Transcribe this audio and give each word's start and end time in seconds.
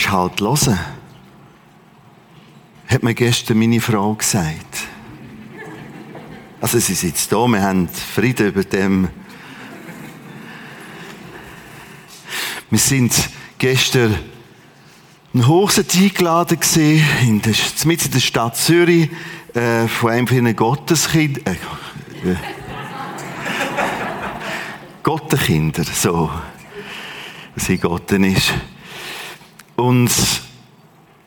musst 0.00 0.10
halt 0.10 0.40
hören. 0.40 0.78
Hat 2.88 3.02
mir 3.02 3.14
gestern 3.14 3.58
meine 3.58 3.80
Frau 3.80 4.14
gesagt. 4.14 4.78
Also 6.60 6.78
sie 6.78 6.94
sitzt 6.94 7.32
da, 7.32 7.46
wir 7.46 7.62
haben 7.62 7.88
Frieden 7.88 8.48
über 8.48 8.64
dem. 8.64 9.08
Wir 12.70 12.78
sind 12.78 13.12
gestern 13.58 14.16
ein 15.34 15.46
Hochzeit 15.46 15.94
eingeladen 15.94 16.58
gesehen, 16.58 17.04
in 17.22 17.42
der, 17.42 17.54
in 17.84 18.10
der 18.10 18.20
Stadt 18.20 18.56
Zürich, 18.56 19.10
äh, 19.54 19.86
von 19.86 20.10
einem 20.10 20.26
von 20.26 20.36
ihren 20.36 20.56
Gotteskind, 20.56 21.46
äh, 21.46 21.52
äh, 21.52 22.36
Gottenkinder, 25.02 25.84
so, 25.84 26.30
was 27.54 27.68
in 27.68 27.80
Gotten 27.80 28.24
ist. 28.24 28.52
Und 29.80 30.10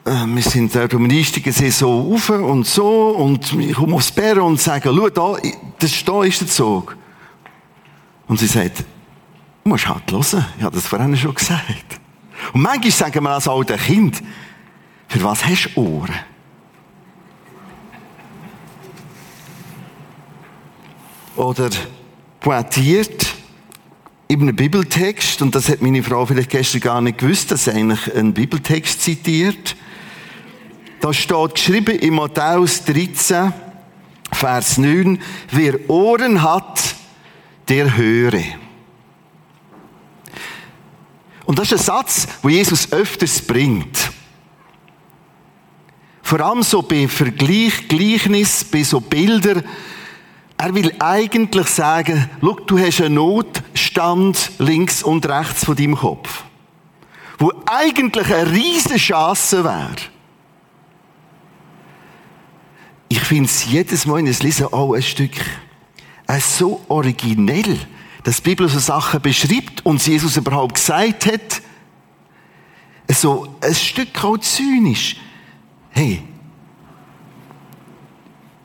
äh, 0.05 0.11
wir 0.27 0.43
sind 0.43 0.75
dort 0.75 0.93
um 0.93 1.09
Einstiegen 1.09 1.51
so 1.51 2.01
rauf 2.01 2.29
und 2.29 2.67
so 2.67 3.09
und 3.09 3.51
ich 3.53 3.73
komme 3.73 3.95
aufs 3.95 4.11
Bären 4.11 4.41
und 4.41 4.61
sage, 4.61 4.91
schau, 4.95 5.09
da, 5.09 5.37
das, 5.79 6.05
da 6.05 6.23
ist 6.23 6.41
der 6.41 6.47
Zug. 6.47 6.95
Und 8.27 8.39
sie 8.39 8.45
sagt, 8.45 8.81
du 9.63 9.69
musst 9.69 9.87
halt 9.87 10.11
hören. 10.11 10.45
Ich 10.57 10.63
habe 10.63 10.75
das 10.75 10.85
vorhin 10.85 11.17
schon 11.17 11.33
gesagt. 11.33 11.99
Und 12.53 12.61
manchmal 12.61 12.91
sagen 12.91 13.23
wir 13.23 13.31
als 13.31 13.47
alter 13.47 13.77
Kind, 13.77 14.21
für 15.07 15.23
was 15.23 15.43
hast 15.43 15.71
du 15.73 15.81
Ohren? 15.81 16.13
Oder 21.35 21.71
pointiert 22.39 23.32
in 24.41 24.49
einem 24.49 24.55
Bibeltext, 24.55 25.41
und 25.41 25.53
das 25.53 25.69
hat 25.69 25.81
meine 25.81 26.01
Frau 26.01 26.25
vielleicht 26.25 26.49
gestern 26.49 26.81
gar 26.81 27.01
nicht 27.01 27.19
gewusst, 27.19 27.51
dass 27.51 27.65
sie 27.65 27.71
eigentlich 27.71 28.13
einen 28.15 28.33
Bibeltext 28.33 29.01
zitiert. 29.01 29.75
Da 30.99 31.13
steht 31.13 31.55
geschrieben 31.55 31.99
in 31.99 32.15
Matthäus 32.15 32.83
13, 32.85 33.53
Vers 34.31 34.77
9, 34.77 35.19
wer 35.51 35.89
Ohren 35.89 36.41
hat, 36.41 36.95
der 37.69 37.95
höre. 37.95 38.41
Und 41.45 41.59
das 41.59 41.71
ist 41.71 41.79
ein 41.79 41.85
Satz, 41.85 42.27
wo 42.41 42.49
Jesus 42.49 42.91
öfters 42.91 43.41
bringt. 43.41 44.11
Vor 46.21 46.41
allem 46.41 46.63
so 46.63 46.81
bei 46.81 47.07
Vergleich, 47.07 47.87
Gleichnis, 47.87 48.63
bei 48.63 48.83
so 48.83 48.99
Bilder. 48.99 49.61
Er 50.57 50.73
will 50.73 50.93
eigentlich 50.99 51.67
sagen, 51.67 52.29
schau, 52.41 52.53
du 52.53 52.79
hast 52.79 53.01
einen 53.01 53.15
Notstand 53.15 54.51
links 54.59 55.03
und 55.03 55.25
rechts 55.27 55.65
von 55.65 55.75
deinem 55.75 55.95
Kopf. 55.95 56.43
Wo 57.37 57.51
eigentlich 57.65 58.33
eine 58.33 58.51
riesige 58.51 58.95
Chance 58.95 59.63
wäre. 59.63 59.95
Ich 63.09 63.19
finde 63.19 63.45
es 63.45 63.65
jedes 63.65 64.05
Mal 64.05 64.19
in 64.19 64.27
das 64.27 64.41
Lesen 64.41 64.67
auch 64.67 64.93
ein 64.93 65.01
Stück 65.01 65.35
äh, 66.27 66.39
so 66.39 66.81
originell 66.87 67.79
dass 68.23 68.37
die 68.37 68.49
Bibel 68.49 68.67
so 68.69 68.79
Sachen 68.79 69.21
beschreibt 69.21 69.85
und 69.85 70.05
Jesus 70.05 70.37
überhaupt 70.37 70.75
gesagt 70.75 71.25
hat, 71.25 71.61
so 73.09 73.55
ein 73.61 73.75
Stück 73.75 74.23
auch 74.23 74.37
zynisch. 74.37 75.17
Hey, 75.89 76.23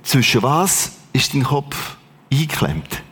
zwischen 0.03 0.43
was 0.43 0.93
ist 1.19 1.35
dein 1.35 1.43
Kopf 1.43 1.97
eingeklemmt? 2.33 3.03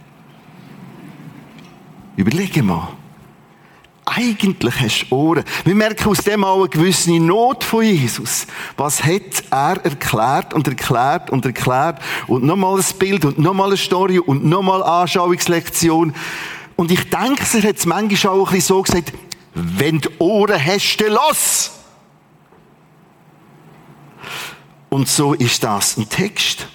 Überlege 2.16 2.62
mal. 2.62 2.88
Eigentlich 4.04 4.80
hast 4.80 5.06
du 5.10 5.16
Ohren. 5.16 5.44
Wir 5.64 5.74
merken 5.74 6.08
aus 6.08 6.18
dem 6.18 6.44
auch 6.44 6.60
eine 6.60 6.68
gewisse 6.68 7.18
Not 7.18 7.64
von 7.64 7.82
Jesus. 7.82 8.46
Was 8.76 9.02
hat 9.02 9.42
er 9.50 9.84
erklärt 9.84 10.54
und 10.54 10.68
erklärt 10.68 11.30
und 11.30 11.44
erklärt? 11.44 12.00
Und 12.28 12.44
nochmal 12.44 12.78
ein 12.78 12.84
Bild 12.98 13.24
und 13.24 13.38
nochmal 13.38 13.66
eine 13.66 13.76
Story 13.76 14.20
und 14.20 14.44
nochmal 14.44 14.82
eine 14.82 14.92
Anschauungslektion. 14.92 16.14
Und 16.76 16.90
ich 16.92 17.10
denke, 17.10 17.42
er 17.54 17.68
hat 17.68 17.76
es 17.76 17.86
manchmal 17.86 18.34
auch 18.34 18.46
ein 18.46 18.54
bisschen 18.54 18.76
so 18.76 18.82
gesagt, 18.82 19.12
wenn 19.54 20.00
du 20.00 20.10
Ohren 20.18 20.64
hast, 20.64 20.96
dann 20.98 21.12
los! 21.12 21.72
Und 24.88 25.08
so 25.08 25.34
ist 25.34 25.64
das 25.64 25.96
ein 25.96 26.08
Text. 26.08 26.68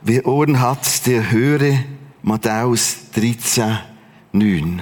Wer 0.00 0.24
Ohren 0.26 0.60
hat, 0.60 1.06
der 1.08 1.32
höre 1.32 1.80
Matthäus 2.22 3.10
13, 3.16 3.78
9. 4.30 4.80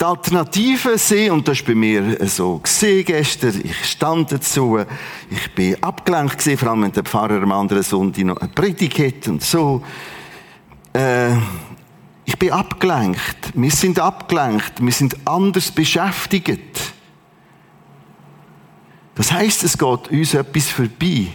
Die 0.00 0.04
Alternative 0.04 0.98
sind, 0.98 1.30
und 1.30 1.46
das 1.46 1.60
war 1.60 1.66
bei 1.68 1.74
mir 1.76 2.26
so 2.26 2.58
gesehen 2.58 3.04
gestern, 3.04 3.60
ich 3.62 3.84
stand 3.84 4.32
dazu, 4.32 4.80
ich 5.30 5.54
bin 5.54 5.80
abgelenkt 5.80 6.38
gewesen, 6.38 6.58
vor 6.58 6.70
allem 6.70 6.82
wenn 6.82 6.92
der 6.92 7.04
Pfarrer 7.04 7.40
am 7.40 7.52
anderen 7.52 7.84
Sonntag 7.84 8.24
noch 8.24 8.38
eine 8.38 8.48
Predigt 8.48 8.98
hat 8.98 9.28
und 9.28 9.42
so. 9.42 9.84
Äh, 10.92 11.36
ich 12.24 12.36
bin 12.36 12.50
abgelenkt. 12.50 13.52
Wir 13.54 13.70
sind 13.70 14.00
abgelenkt. 14.00 14.84
Wir 14.84 14.92
sind 14.92 15.16
anders 15.24 15.70
beschäftigt. 15.70 16.92
Das 19.14 19.30
heißt, 19.30 19.62
es 19.62 19.78
geht 19.78 20.08
uns 20.08 20.34
etwas 20.34 20.70
vorbei. 20.70 21.28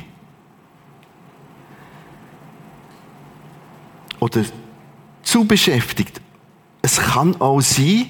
Oder 4.23 4.45
zu 5.21 5.43
beschäftigt. 5.43 6.21
Es 6.81 6.97
kann 6.97 7.35
auch 7.41 7.59
sein, 7.59 8.05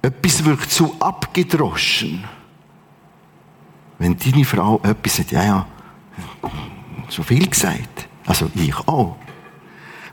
etwas 0.00 0.42
wirkt 0.46 0.70
zu 0.70 0.96
abgedroschen. 0.98 2.24
Wenn 3.98 4.16
deine 4.16 4.46
Frau 4.46 4.80
etwas 4.82 5.16
sagt, 5.16 5.32
ja, 5.32 5.44
ja, 5.44 5.66
so 7.10 7.22
viel 7.22 7.46
gesagt. 7.48 8.08
Also 8.24 8.50
ich 8.54 8.74
auch. 8.88 9.16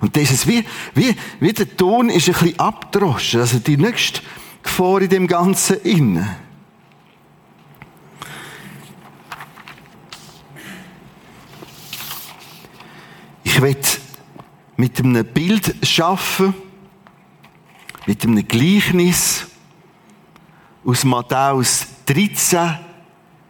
Und 0.02 0.18
das 0.18 0.30
ist 0.30 0.46
wie, 0.46 0.66
wie, 0.94 1.16
wie 1.40 1.54
der 1.54 1.78
Ton 1.78 2.10
ist 2.10 2.28
ein 2.28 2.34
bisschen 2.34 2.60
abgedroschen. 2.60 3.40
Also 3.40 3.60
die 3.60 3.78
nächste 3.78 4.20
Gefahr 4.62 5.00
in 5.00 5.10
dem 5.10 5.28
Ganzen 5.28 5.80
innen. 5.84 6.28
Ich 13.46 13.62
will 13.62 13.78
mit 14.78 15.00
einem 15.00 15.26
Bild 15.26 15.76
schaffen, 15.86 16.54
mit 18.06 18.24
einem 18.24 18.48
Gleichnis, 18.48 19.46
aus 20.86 21.04
Matthäus 21.04 21.86
13, 22.06 22.78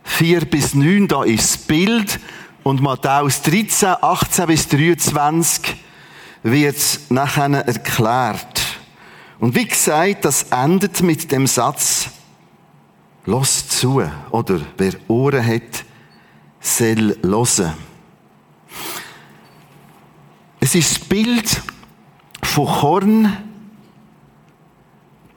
4 0.04 0.46
bis 0.46 0.74
9, 0.74 1.08
da 1.08 1.24
ist 1.24 1.52
das 1.52 1.58
Bild. 1.60 2.20
Und 2.64 2.82
Matthäus 2.82 3.42
13, 3.44 3.90
18 4.02 4.48
bis 4.48 4.68
23 4.68 5.76
wird 6.42 7.00
nachher 7.10 7.52
erklärt. 7.52 8.64
Und 9.40 9.56
wie 9.56 9.68
gesagt, 9.68 10.26
das 10.26 10.44
endet 10.44 11.02
mit 11.04 11.32
dem 11.32 11.46
Satz, 11.46 12.10
los 13.26 13.68
zu, 13.68 14.02
oder 14.32 14.60
wer 14.78 14.94
Ohren 15.08 15.46
hat, 15.46 15.86
soll 16.60 17.16
hören. 17.22 17.74
Es 20.68 20.76
ist 20.76 21.00
das 21.00 21.08
Bild 21.08 21.62
von 22.44 22.66
Korn, 22.66 23.38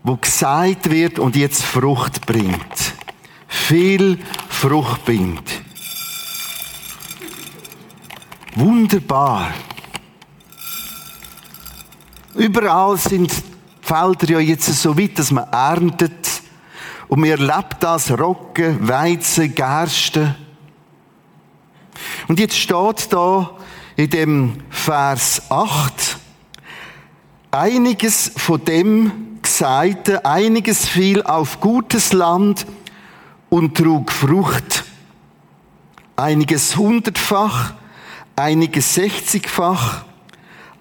wo 0.03 0.17
gesagt 0.17 0.91
wird 0.91 1.21
und 1.21 1.37
jetzt 1.37 1.63
Frucht 1.63 2.27
bringt. 2.27 2.95
Viel 3.47 4.19
Frucht 4.49 5.05
bringt. 5.05 5.49
Wunderbar. 8.57 9.55
Überall 12.35 12.97
sind 12.97 13.31
die 13.31 13.87
Felder 13.87 14.31
ja 14.31 14.41
jetzt 14.41 14.67
so 14.83 14.99
weit, 14.99 15.17
dass 15.17 15.31
man 15.31 15.49
erntet. 15.53 16.43
Und 17.07 17.21
man 17.21 17.31
erlebt 17.31 17.77
das 17.79 18.11
Roggen, 18.11 18.89
Weizen, 18.89 19.55
Gerste. 19.55 20.35
Und 22.27 22.41
jetzt 22.41 22.57
steht 22.57 23.13
da 23.13 23.51
in 23.97 24.11
dem 24.11 24.55
Vers 24.71 25.43
8, 25.51 26.19
einiges 27.51 28.33
von 28.37 28.65
dem 28.65 29.13
Seite, 29.45 30.25
einiges 30.25 30.89
fiel 30.89 31.23
auf 31.23 31.61
gutes 31.61 32.13
Land 32.13 32.67
und 33.49 33.77
trug 33.77 34.11
Frucht. 34.13 34.85
Einiges 36.17 36.77
hundertfach, 36.77 37.75
einiges 38.37 38.95
sechzigfach, 38.95 40.05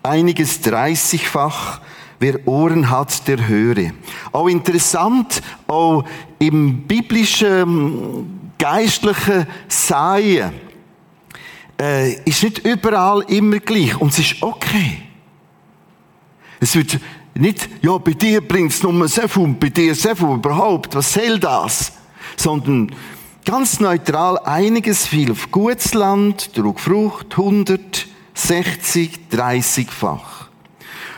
einiges 0.04 0.62
dreißigfach. 0.62 1.82
Wer 2.22 2.46
Ohren 2.48 2.90
hat, 2.90 3.28
der 3.30 3.48
höre. 3.48 3.92
Auch 4.34 4.50
interessant, 4.50 5.42
auch 5.68 6.04
im 6.38 6.82
biblischen, 6.84 8.52
geistlichen 8.58 9.48
Seien, 9.70 10.52
äh, 11.80 12.14
ist 12.24 12.44
nicht 12.44 12.60
überall 12.60 13.22
immer 13.28 13.60
gleich. 13.60 14.00
Und 14.00 14.12
es 14.12 14.20
ist 14.20 14.44
okay. 14.44 15.04
Es 16.60 16.76
wird 16.76 17.00
nicht, 17.34 17.70
ja, 17.82 17.98
bei 17.98 18.14
dir 18.14 18.46
bringt 18.46 18.72
es 18.72 18.84
nur 18.84 19.08
so 19.08 19.28
viel, 19.28 19.48
bei 19.54 19.70
dir 19.70 19.96
so 19.96 20.14
viel 20.14 20.30
überhaupt, 20.30 20.94
was 20.96 21.14
soll 21.14 21.40
das? 21.40 21.94
Sondern 22.36 22.94
ganz 23.46 23.80
neutral 23.80 24.38
einiges 24.40 25.08
viel 25.08 25.32
auf 25.32 25.50
gutes 25.50 25.94
Land, 25.94 26.54
trug 26.54 26.80
Frucht, 26.80 27.28
100, 27.32 28.08
60, 28.34 29.12
30-fach. 29.32 30.50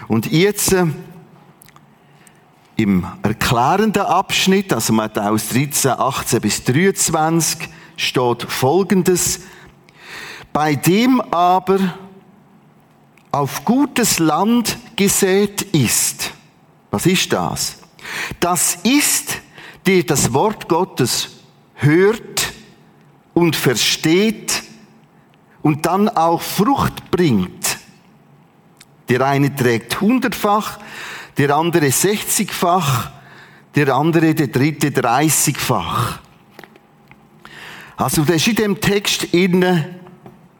Und 0.07 0.31
jetzt, 0.31 0.73
äh, 0.73 0.85
im 2.75 3.05
erklärenden 3.21 4.03
Abschnitt, 4.03 4.73
also 4.73 4.93
Matthäus 4.93 5.49
13, 5.49 5.91
18 5.91 6.41
bis 6.41 6.63
23, 6.63 7.69
steht 7.95 8.43
Folgendes. 8.43 9.41
Bei 10.53 10.75
dem 10.75 11.21
aber 11.21 11.79
auf 13.31 13.63
gutes 13.63 14.19
Land 14.19 14.77
gesät 14.95 15.61
ist. 15.61 16.31
Was 16.89 17.05
ist 17.05 17.31
das? 17.31 17.77
Das 18.39 18.75
ist, 18.83 19.39
der 19.85 20.03
das 20.03 20.33
Wort 20.33 20.67
Gottes 20.67 21.29
hört 21.75 22.51
und 23.33 23.55
versteht 23.55 24.63
und 25.61 25.85
dann 25.85 26.09
auch 26.09 26.41
Frucht 26.41 27.09
bringt. 27.11 27.77
Der 29.07 29.25
eine 29.25 29.55
trägt 29.55 30.01
hundertfach, 30.01 30.79
der 31.37 31.55
andere 31.55 31.91
sechzigfach, 31.91 33.11
der 33.75 33.95
andere, 33.95 34.35
der 34.35 34.47
dritte 34.47 34.91
dreißigfach. 34.91 36.19
Also 37.95 38.23
das 38.23 38.35
ist 38.35 38.47
in 38.47 38.55
dem 38.55 38.81
Text 38.81 39.33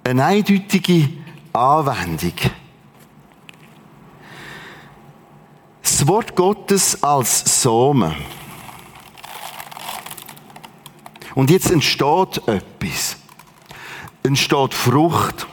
eine 0.03 0.25
eindeutige 0.25 1.09
Anwendung. 1.53 2.33
Das 5.81 6.07
Wort 6.07 6.35
Gottes 6.35 7.03
als 7.03 7.61
Samen. 7.61 8.15
Und 11.35 11.49
jetzt 11.49 11.71
entsteht 11.71 12.41
etwas. 12.47 13.17
Entsteht 14.23 14.73
Frucht. 14.73 15.47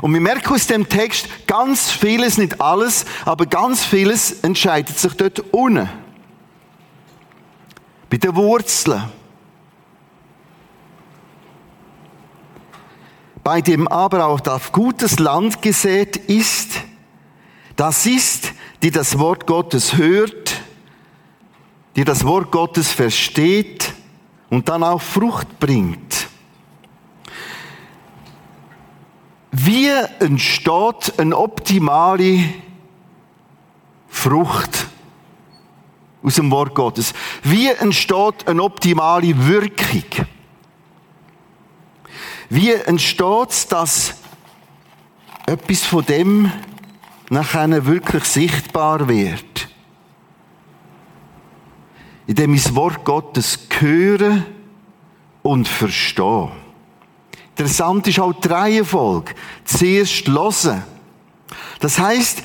Und 0.00 0.12
wir 0.12 0.20
merken 0.20 0.54
aus 0.54 0.66
dem 0.66 0.88
Text 0.88 1.28
ganz 1.46 1.90
vieles, 1.90 2.38
nicht 2.38 2.60
alles, 2.60 3.04
aber 3.24 3.46
ganz 3.46 3.84
vieles 3.84 4.40
entscheidet 4.40 4.98
sich 4.98 5.14
dort 5.14 5.40
unten. 5.52 5.88
Bei 8.10 8.16
den 8.16 8.34
Wurzeln. 8.34 9.04
Bei 13.44 13.60
dem 13.60 13.86
aber 13.86 14.24
auch 14.26 14.40
auf 14.46 14.72
gutes 14.72 15.18
Land 15.18 15.60
gesät 15.60 16.16
ist, 16.16 16.80
das 17.76 18.06
ist, 18.06 18.54
die 18.82 18.90
das 18.90 19.18
Wort 19.18 19.46
Gottes 19.46 19.96
hört, 19.96 20.62
die 21.94 22.04
das 22.04 22.24
Wort 22.24 22.50
Gottes 22.50 22.90
versteht 22.90 23.92
und 24.48 24.70
dann 24.70 24.82
auch 24.82 25.02
Frucht 25.02 25.60
bringt. 25.60 26.28
Wie 29.52 29.88
entsteht 30.20 31.18
eine 31.18 31.36
optimale 31.36 32.40
Frucht 34.08 34.86
aus 36.22 36.36
dem 36.36 36.50
Wort 36.50 36.74
Gottes? 36.74 37.12
Wie 37.42 37.68
entsteht 37.68 38.48
eine 38.48 38.62
optimale 38.62 39.46
Wirkung? 39.46 40.26
Wie 42.48 42.72
entsteht 42.72 43.50
es, 43.50 43.66
dass 43.66 44.14
etwas 45.46 45.82
von 45.84 46.04
dem 46.04 46.52
nachher 47.30 47.86
wirklich 47.86 48.24
sichtbar 48.24 49.08
wird? 49.08 49.68
Indem 52.26 52.54
ich 52.54 52.64
das 52.64 52.74
Wort 52.74 53.04
Gottes 53.04 53.58
höre 53.78 54.44
und 55.42 55.68
verstehe. 55.68 56.50
Interessant 57.50 58.08
ist 58.08 58.18
auch 58.18 58.32
die 58.32 58.48
Reihenfolge. 58.48 59.34
Zuerst 59.64 60.26
hören. 60.26 60.82
Das 61.78 61.98
heißt, 61.98 62.42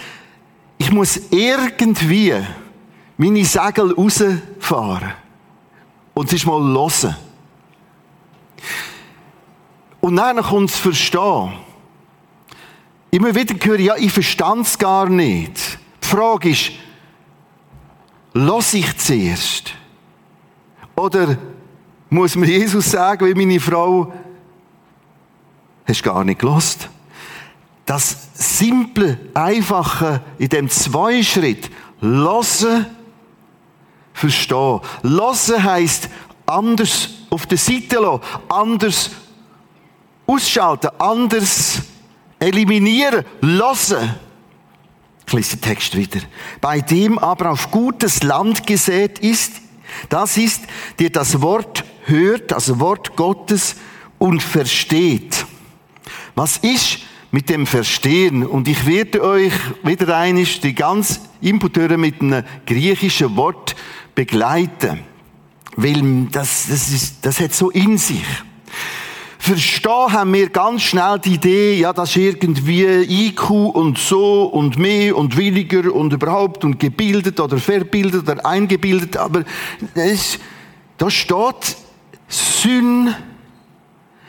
ich 0.78 0.92
muss 0.92 1.19
irgendwie 1.31 2.34
meine 3.18 3.44
Segel 3.44 3.94
rausfahren. 3.94 5.13
Und 6.13 6.28
es 6.28 6.34
ist 6.34 6.46
mal 6.46 6.62
hören. 6.62 7.16
Und 10.01 10.16
dann 10.16 10.42
kommt 10.42 10.69
es 10.69 10.78
Verstehen. 10.78 11.54
Immer 13.12 13.34
wieder 13.34 13.56
höre 13.62 13.80
ich, 13.80 13.86
ja, 13.86 13.96
ich 13.98 14.12
verstand 14.12 14.66
es 14.68 14.78
gar 14.78 15.10
nicht. 15.10 15.80
Die 16.04 16.07
Frage 16.07 16.50
ist, 16.50 16.72
lass 18.34 18.74
ich 18.74 18.98
zuerst? 18.98 19.74
Oder 20.96 21.38
muss 22.10 22.36
mir 22.36 22.46
Jesus 22.48 22.92
sagen, 22.92 23.28
wie 23.28 23.34
meine 23.34 23.60
Frau, 23.60 24.13
Hast 25.90 26.04
gar 26.04 26.24
nicht 26.24 26.40
gelost. 26.40 26.88
Das 27.88 28.30
simple, 28.36 29.19
einfache 29.34 30.22
in 30.38 30.50
dem 30.50 30.69
Zweischritt, 30.69 31.72
Losen, 32.00 32.86
verstehen. 34.13 34.81
Losen 35.01 35.63
heisst 35.63 36.07
anders 36.46 37.10
auf 37.31 37.48
der 37.48 37.57
Seite 37.57 37.98
lassen, 37.98 38.22
anders 38.50 39.10
ausschalten, 40.29 40.91
anders 40.99 41.81
eliminieren, 42.39 43.25
losen. 43.41 44.15
Ich 45.27 45.33
lese 45.33 45.57
den 45.57 45.61
Text 45.61 45.95
wieder. 45.95 46.21
Bei 46.61 46.81
dem 46.81 47.19
aber 47.19 47.51
auf 47.51 47.71
gutes 47.71 48.23
Land 48.23 48.65
gesät 48.65 49.19
ist, 49.19 49.53
das 50.09 50.37
ist, 50.37 50.61
der 50.99 51.09
das 51.09 51.41
Wort 51.41 51.83
hört, 52.05 52.51
das 52.51 52.79
Wort 52.79 53.15
Gottes 53.15 53.75
und 54.17 54.41
versteht. 54.41 55.45
Was 56.35 56.57
ist 56.57 56.99
mit 57.31 57.49
dem 57.49 57.65
Verstehen? 57.65 58.45
Und 58.45 58.67
ich 58.67 58.85
werde 58.85 59.23
euch 59.23 59.53
wieder 59.83 60.15
einig 60.17 60.61
die 60.61 60.73
ganz 60.73 61.21
Inputöre 61.41 61.97
mit 61.97 62.21
einem 62.21 62.43
griechischen 62.65 63.35
Wort 63.35 63.75
begleiten. 64.15 65.01
Weil 65.75 66.27
das, 66.31 66.67
das, 66.69 66.89
ist, 66.89 67.17
das 67.21 67.39
hat 67.39 67.53
so 67.53 67.69
in 67.69 67.97
sich. 67.97 68.25
Verstehen 69.41 70.12
haben 70.12 70.33
wir 70.33 70.50
ganz 70.50 70.81
schnell 70.81 71.18
die 71.18 71.36
Idee, 71.36 71.80
ja, 71.80 71.94
das 71.94 72.09
ist 72.09 72.18
irgendwie 72.18 72.83
IQ 72.83 73.50
und 73.50 73.97
so 73.97 74.44
und 74.44 74.77
mehr 74.77 75.15
und 75.15 75.38
weniger 75.38 75.93
und 75.96 76.12
überhaupt 76.12 76.65
und 76.65 76.77
gebildet 76.77 77.39
oder 77.39 77.58
verbildet 77.58 78.24
oder 78.24 78.46
eingebildet, 78.46 79.15
aber 79.15 79.46
es, 79.96 80.39
da 80.98 81.10
steht 81.10 81.77
Syn 82.27 83.15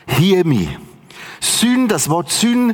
Hiemi. 0.07 0.69
Syn, 1.41 1.89
das 1.89 2.09
Wort 2.09 2.31
Syn 2.31 2.73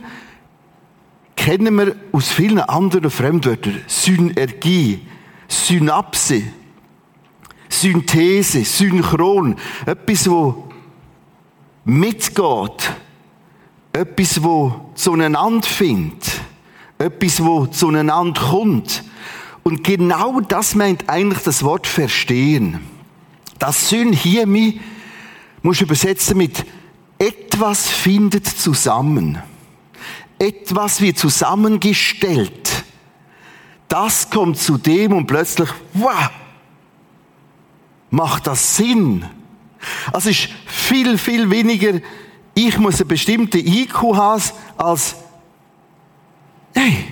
kennen 1.36 1.76
wir 1.76 1.96
aus 2.12 2.30
vielen 2.30 2.60
anderen 2.60 3.10
Fremdwörtern. 3.10 3.82
Synergie, 3.88 5.00
Synapse, 5.48 6.44
Synthese, 7.68 8.64
Synchron. 8.64 9.56
Etwas, 9.86 10.30
wo 10.30 10.68
mitgeht. 11.88 12.92
Etwas, 13.94 14.44
wo 14.44 14.92
zueinander 14.94 15.68
findet. 15.68 16.42
Etwas, 17.00 17.44
wo 17.44 17.66
zueinander 17.66 18.40
kommt. 18.40 19.04
Und 19.64 19.84
genau 19.84 20.40
das 20.42 20.76
meint 20.76 21.10
eigentlich 21.10 21.44
das 21.44 21.64
Wort 21.64 21.88
verstehen. 21.88 22.80
Das 23.58 23.90
Syn 23.90 24.14
hier 24.14 24.46
muss 25.64 25.82
übersetzen 25.82 26.38
mit 26.38 26.64
etwas 27.18 27.90
findet 27.90 28.46
zusammen. 28.46 29.42
Etwas 30.38 31.02
wird 31.02 31.18
zusammengestellt. 31.18 32.84
Das 33.88 34.30
kommt 34.30 34.60
zu 34.60 34.78
dem 34.78 35.14
und 35.14 35.26
plötzlich, 35.26 35.70
wow, 35.94 36.30
macht 38.12 38.46
das 38.46 38.76
Sinn. 38.76 39.26
Also 40.12 40.30
es 40.30 40.40
ist 40.40 40.50
viel, 40.66 41.18
viel 41.18 41.50
weniger, 41.50 42.00
ich 42.54 42.78
muss 42.78 42.96
eine 42.96 43.06
bestimmte 43.06 43.60
IQ 43.60 44.16
haben, 44.16 44.42
als, 44.78 45.16
hey, 46.74 47.06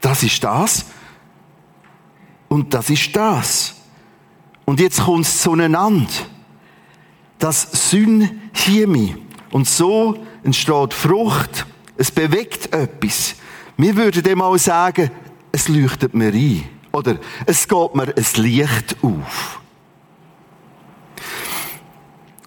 das 0.00 0.22
ist 0.22 0.42
das 0.44 0.84
und 2.48 2.72
das 2.72 2.90
ist 2.90 3.14
das. 3.16 3.74
Und 4.64 4.80
jetzt 4.80 5.02
kommt 5.02 5.26
es 5.26 5.42
zueinander 5.42 6.08
das 7.38 7.90
Synchemie. 7.90 9.16
Und 9.50 9.68
so 9.68 10.16
entsteht 10.42 10.94
Frucht. 10.94 11.66
Es 11.96 12.10
bewegt 12.10 12.72
etwas. 12.72 13.36
Wir 13.76 13.94
würden 13.96 14.22
dem 14.22 14.40
auch 14.40 14.56
sagen, 14.56 15.10
es 15.52 15.68
leuchtet 15.68 16.14
mir 16.14 16.32
ein. 16.32 16.64
Oder 16.92 17.18
es 17.44 17.68
geht 17.68 17.94
mir 17.94 18.14
ein 18.16 18.42
Licht 18.42 18.96
auf. 19.02 19.60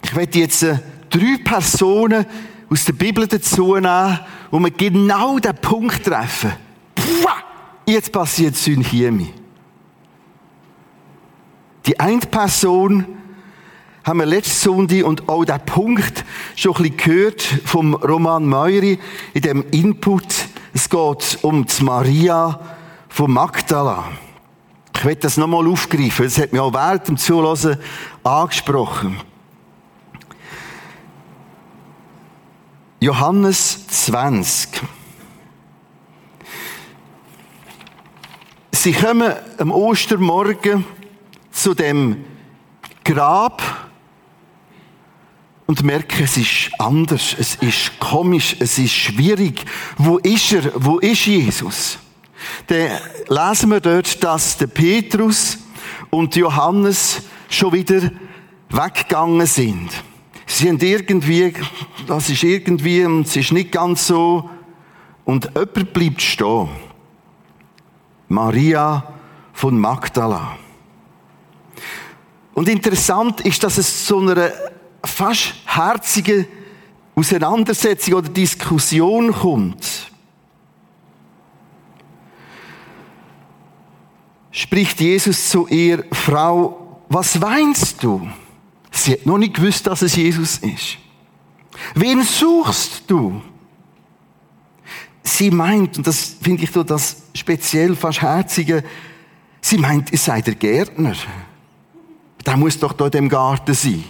Ich 0.08 0.16
werde 0.16 0.38
jetzt 0.38 0.62
äh, 0.62 0.78
drei 1.10 1.36
Personen 1.44 2.24
aus 2.70 2.86
der 2.86 2.94
Bibel 2.94 3.26
dazu 3.26 3.74
nehmen, 3.74 4.18
wo 4.50 4.58
wir 4.58 4.70
genau 4.70 5.38
den 5.38 5.54
Punkt 5.56 6.02
treffen. 6.02 6.54
Puh, 6.94 7.28
jetzt 7.84 8.10
passiert 8.10 8.56
Synhiemi. 8.56 9.34
Die 11.84 12.00
eine 12.00 12.20
Person 12.20 13.04
haben 14.02 14.20
wir 14.20 14.24
letzte 14.24 14.54
Sonntag 14.54 15.04
und 15.04 15.28
auch 15.28 15.44
der 15.44 15.58
Punkt 15.58 16.24
schon 16.56 16.74
ein 16.76 16.82
bisschen 16.84 16.96
gehört 16.96 17.42
vom 17.42 17.92
Roman 17.92 18.46
Meury 18.46 18.98
in 19.34 19.42
dem 19.42 19.62
Input. 19.72 20.24
Es 20.72 20.88
geht 20.88 21.38
um 21.42 21.66
die 21.66 21.84
Maria 21.84 22.58
von 23.10 23.30
Magdala. 23.30 24.04
Ich 24.96 25.04
werde 25.04 25.20
das 25.20 25.36
nochmal 25.36 25.68
aufgreifen. 25.68 26.24
Das 26.24 26.38
hat 26.38 26.52
mich 26.52 26.62
auch 26.62 26.72
während 26.72 27.08
dem 27.08 27.18
Zuhören 27.18 27.76
angesprochen. 28.24 29.18
Johannes 33.00 33.86
20. 33.86 34.82
Sie 38.72 38.92
kommen 38.92 39.32
am 39.58 39.70
Ostermorgen 39.70 40.84
zu 41.52 41.74
dem 41.74 42.24
Grab 43.04 43.62
und 45.66 45.84
merken, 45.84 46.24
es 46.24 46.36
ist 46.36 46.70
anders, 46.78 47.36
es 47.38 47.54
ist 47.56 48.00
komisch, 48.00 48.56
es 48.58 48.78
ist 48.78 48.92
schwierig. 48.92 49.64
Wo 49.96 50.18
ist 50.18 50.52
er? 50.52 50.72
Wo 50.74 50.98
ist 50.98 51.24
Jesus? 51.26 51.98
Dann 52.66 52.98
lesen 53.28 53.70
wir 53.70 53.80
dort, 53.80 54.24
dass 54.24 54.56
der 54.56 54.66
Petrus 54.66 55.58
und 56.10 56.34
Johannes 56.34 57.22
schon 57.48 57.72
wieder 57.72 58.10
weggegangen 58.70 59.46
sind. 59.46 59.90
Sie 60.50 60.64
sind 60.64 60.82
irgendwie, 60.82 61.52
das 62.06 62.30
ist 62.30 62.42
irgendwie, 62.42 63.04
und 63.04 63.26
es 63.26 63.36
ist 63.36 63.52
nicht 63.52 63.70
ganz 63.70 64.06
so, 64.06 64.48
und 65.26 65.44
jemand 65.54 65.92
bleibt 65.92 66.22
stehen. 66.22 66.70
Maria 68.28 69.12
von 69.52 69.78
Magdala. 69.78 70.56
Und 72.54 72.68
interessant 72.68 73.42
ist, 73.42 73.62
dass 73.62 73.76
es 73.76 74.06
zu 74.06 74.20
einer 74.20 74.50
fast 75.04 75.54
herzigen 75.66 76.46
Auseinandersetzung 77.14 78.14
oder 78.14 78.30
Diskussion 78.30 79.32
kommt. 79.32 80.10
Spricht 84.50 84.98
Jesus 85.00 85.50
zu 85.50 85.68
ihr, 85.68 86.04
Frau, 86.10 87.02
was 87.10 87.40
weinst 87.40 88.02
du? 88.02 88.26
Sie 88.98 89.12
hat 89.12 89.26
noch 89.26 89.38
nicht 89.38 89.54
gewusst, 89.54 89.86
dass 89.86 90.02
es 90.02 90.16
Jesus 90.16 90.58
ist. 90.58 90.98
Wen 91.94 92.22
suchst 92.22 93.04
du? 93.06 93.40
Sie 95.22 95.52
meint, 95.52 95.98
und 95.98 96.06
das 96.06 96.36
finde 96.40 96.64
ich 96.64 96.72
so 96.72 96.82
das 96.82 97.22
speziell 97.32 97.94
fast 97.94 98.22
herzige, 98.22 98.82
sie 99.60 99.78
meint, 99.78 100.12
es 100.12 100.24
sei 100.24 100.40
der 100.40 100.56
Gärtner. 100.56 101.14
Der 102.44 102.56
muss 102.56 102.78
doch 102.78 102.92
da 102.92 103.04
in 103.04 103.10
dem 103.12 103.28
Garten 103.28 103.72
sein. 103.72 104.02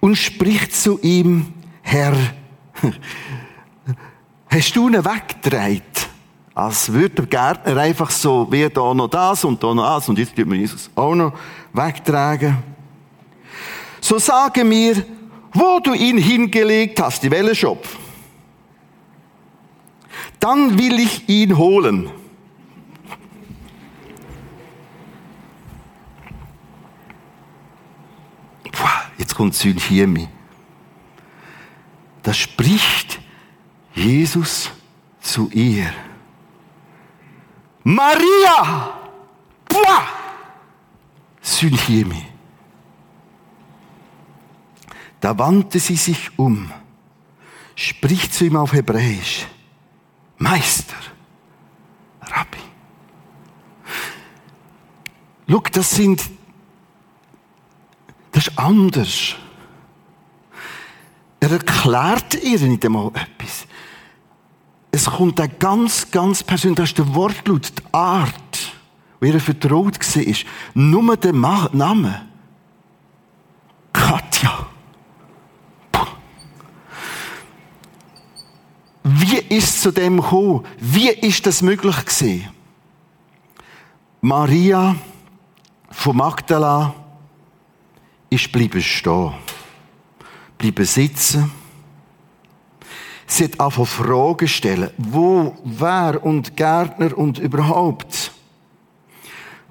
Und 0.00 0.16
spricht 0.16 0.74
zu 0.74 0.98
ihm, 1.02 1.52
Herr, 1.82 2.16
hast 4.48 4.74
du 4.74 4.88
ihn 4.88 5.04
weggedreht? 5.04 5.82
Als 6.54 6.90
würde 6.90 7.16
der 7.16 7.26
Gärtner 7.26 7.76
einfach 7.76 8.10
so, 8.10 8.50
wie 8.50 8.68
da 8.70 8.94
noch 8.94 9.08
das 9.08 9.44
und 9.44 9.62
da 9.62 9.74
noch 9.74 9.96
das 9.96 10.08
und 10.08 10.18
jetzt 10.18 10.34
tut 10.34 10.46
man 10.46 10.58
Jesus 10.58 10.90
auch 10.94 11.14
noch 11.14 11.34
wegtragen. 11.72 12.62
So 14.00 14.18
sage 14.18 14.64
mir, 14.64 15.04
wo 15.52 15.80
du 15.80 15.92
ihn 15.94 16.18
hingelegt 16.18 17.00
hast, 17.00 17.22
die 17.22 17.30
Wellenschopf. 17.30 17.96
Dann 20.38 20.78
will 20.78 20.98
ich 20.98 21.28
ihn 21.28 21.56
holen. 21.56 22.10
Jetzt 29.18 29.34
kommt 29.34 29.54
Synchiemi. 29.54 30.28
Da 32.22 32.32
spricht 32.32 33.20
Jesus 33.94 34.70
zu 35.20 35.50
ihr. 35.50 35.92
Maria! 37.84 38.94
Pua! 39.68 40.19
Synchiemi. 41.60 42.22
Da 45.20 45.38
wandte 45.38 45.78
sie 45.78 45.96
sich 45.96 46.38
um, 46.38 46.72
spricht 47.74 48.32
zu 48.32 48.46
ihm 48.46 48.56
auf 48.56 48.72
Hebräisch. 48.72 49.46
Meister, 50.38 50.96
Rabbi. 52.22 52.58
Schau, 55.50 55.62
das 55.72 55.90
sind, 55.90 56.22
das 58.32 58.48
ist 58.48 58.58
anders. 58.58 59.34
Er 61.40 61.50
erklärt 61.50 62.42
ihr 62.42 62.58
nicht 62.60 62.86
einmal 62.86 63.08
etwas. 63.08 63.66
Es 64.92 65.04
kommt 65.04 65.38
ein 65.38 65.58
ganz, 65.58 66.10
ganz 66.10 66.42
persönlich, 66.42 66.76
das 66.76 66.88
ist 66.90 66.98
der 66.98 67.14
Wortlaut, 67.14 67.70
die 67.78 67.94
Art, 67.94 68.79
wie 69.20 69.30
er 69.30 69.40
vertraut 69.40 69.98
war. 69.98 70.34
Nur 70.74 71.16
der 71.16 71.32
Name. 71.32 72.26
Katja. 73.92 74.66
Wie 79.02 79.36
ist 79.36 79.68
es 79.68 79.80
zu 79.82 79.90
dem 79.90 80.20
gekommen? 80.20 80.64
Wie 80.78 81.08
ist 81.08 81.46
das 81.46 81.62
möglich 81.62 81.96
gewesen? 82.04 82.48
Maria 84.20 84.96
von 85.90 86.16
Magdala 86.16 86.94
ist 88.28 88.52
bleiben 88.52 88.82
stehen, 88.82 89.32
bleiben 90.58 90.84
sitzen. 90.84 91.50
Sie 93.26 93.44
hat 93.44 93.60
einfach 93.60 93.86
Fragen 93.86 94.48
stellen. 94.48 94.90
Wo, 94.98 95.56
wer 95.64 96.22
und 96.24 96.56
Gärtner 96.56 97.16
und 97.16 97.38
überhaupt. 97.38 98.32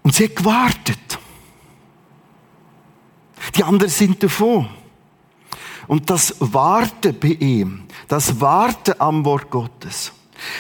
Und 0.03 0.15
sie 0.15 0.25
hat 0.25 0.36
gewartet. 0.36 1.20
Die 3.56 3.63
anderen 3.63 3.91
sind 3.91 4.22
davon. 4.24 4.70
Und 5.88 6.10
das 6.10 6.36
Warten 6.39 7.18
bei 7.20 7.29
ihm, 7.39 7.84
das 8.08 8.39
Warten 8.39 8.94
am 9.00 9.25
Wort 9.25 9.50
Gottes, 9.50 10.13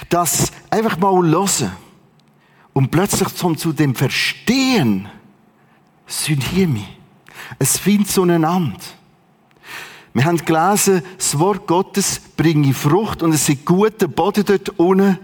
das 0.09 0.51
einfach 0.69 0.97
mal 0.97 1.13
hören 1.23 1.71
und 2.73 2.89
plötzlich 2.89 3.29
zum 3.35 3.55
zu 3.57 3.71
dem 3.71 3.93
Verstehen, 3.93 5.07
Synhimi. 6.07 6.85
Es 7.59 7.77
findet 7.77 8.09
zueinander. 8.09 8.79
Wir 10.13 10.25
haben 10.25 10.37
gelesen, 10.37 11.03
das 11.17 11.37
Wort 11.37 11.67
Gottes 11.67 12.19
bringe 12.35 12.73
Frucht 12.73 13.21
und 13.21 13.31
es 13.31 13.47
ist 13.47 13.65
guter 13.65 14.07
Boden 14.07 14.43
dort 14.43 14.69
unten, 14.79 15.19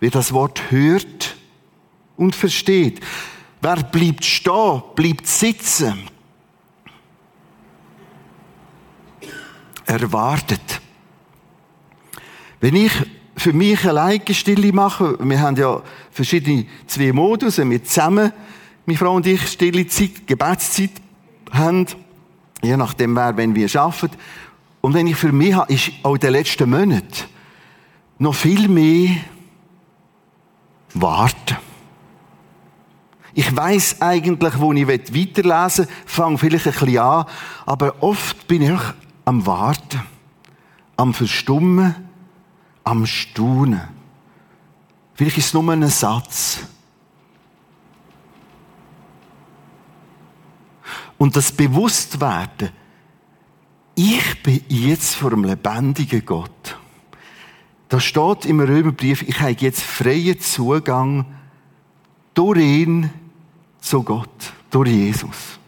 wer 0.00 0.10
das 0.10 0.32
Wort 0.32 0.70
hört 0.70 1.36
und 2.16 2.34
versteht. 2.34 3.00
Wer 3.60 3.76
bleibt 3.76 4.24
stehen, 4.24 4.82
bleibt 4.94 5.26
sitzen, 5.26 6.08
erwartet. 9.86 10.80
Wenn 12.60 12.76
ich 12.76 12.92
für 13.36 13.52
mich 13.52 13.84
alleine 13.84 14.32
Stille 14.32 14.72
mache, 14.72 15.18
wir 15.20 15.40
haben 15.40 15.56
ja 15.56 15.82
verschiedene 16.10 16.66
zwei 16.86 17.12
Modus, 17.12 17.58
wenn 17.58 17.70
wir 17.70 17.82
zusammen, 17.84 18.32
meine 18.86 18.98
Frau 18.98 19.14
und 19.14 19.26
ich, 19.26 19.46
stille 19.48 19.86
Zeit, 19.86 20.26
Gebetszeit 20.26 20.90
haben, 21.50 21.86
je 22.62 22.76
nachdem 22.76 23.16
wer, 23.16 23.36
wenn 23.36 23.54
wir 23.54 23.68
arbeiten. 23.80 24.16
Und 24.80 24.94
wenn 24.94 25.06
ich 25.06 25.16
für 25.16 25.32
mich 25.32 25.54
habe, 25.54 25.72
ist 25.72 25.90
auch 26.02 26.14
in 26.14 26.20
den 26.20 26.32
letzten 26.32 26.68
Monaten 26.68 27.24
noch 28.18 28.34
viel 28.34 28.68
mehr 28.68 29.16
warten. 30.92 31.56
Ich 33.34 33.54
weiß 33.54 34.00
eigentlich, 34.00 34.58
wo 34.60 34.72
ich 34.72 34.86
weiterlesen 34.86 35.86
will, 35.86 35.94
fange 36.06 36.38
vielleicht 36.38 36.66
ein 36.66 36.72
bisschen 36.72 36.98
an, 36.98 37.26
aber 37.66 38.00
oft 38.00 38.46
bin 38.46 38.62
ich 38.62 38.80
am 39.24 39.44
Warten, 39.44 40.02
am 40.96 41.12
Verstummen, 41.12 41.96
am 42.84 43.04
Staunen. 43.06 43.82
Vielleicht 45.14 45.38
ist 45.38 45.46
es 45.46 45.54
nur 45.54 45.68
ein 45.72 45.88
Satz. 45.88 46.60
Und 51.18 51.34
das 51.34 51.50
Bewusstwerden, 51.50 52.70
ich 53.96 54.42
bin 54.42 54.60
jetzt 54.68 55.14
vor 55.14 55.32
einem 55.32 55.44
lebendigen 55.44 56.24
Gott. 56.24 56.78
Da 57.88 58.00
steht 58.00 58.44
im 58.44 58.60
Römerbrief, 58.60 59.22
ich 59.22 59.40
habe 59.40 59.56
jetzt 59.58 59.82
freien 59.82 60.38
Zugang 60.40 61.26
durch 62.34 62.58
ihn 62.58 63.10
zu 63.84 64.02
Gott, 64.02 64.52
durch 64.70 64.88
Jesus. 64.88 65.58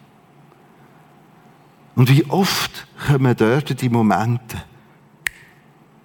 Und 1.94 2.08
wie 2.08 2.24
oft 2.24 2.86
kommen 3.06 3.36
dort 3.36 3.80
die 3.80 3.90
Momente, 3.90 4.64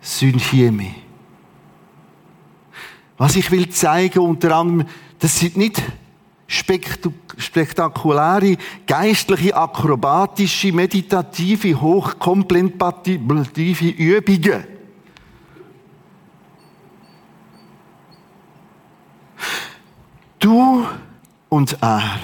Synchiemi. 0.01 0.93
Was 3.17 3.35
ich 3.35 3.49
will 3.51 3.69
zeigen, 3.69 4.19
unter 4.19 4.55
anderem, 4.55 4.87
das 5.19 5.39
sind 5.39 5.55
nicht 5.55 5.81
spektakuläre, 6.47 8.57
geistliche, 8.85 9.55
akrobatische, 9.55 10.73
meditative, 10.73 11.79
hochkomplentative 11.79 13.89
Übungen. 13.89 14.65
Du 20.39 20.85
und 21.51 21.77
er. 21.81 22.17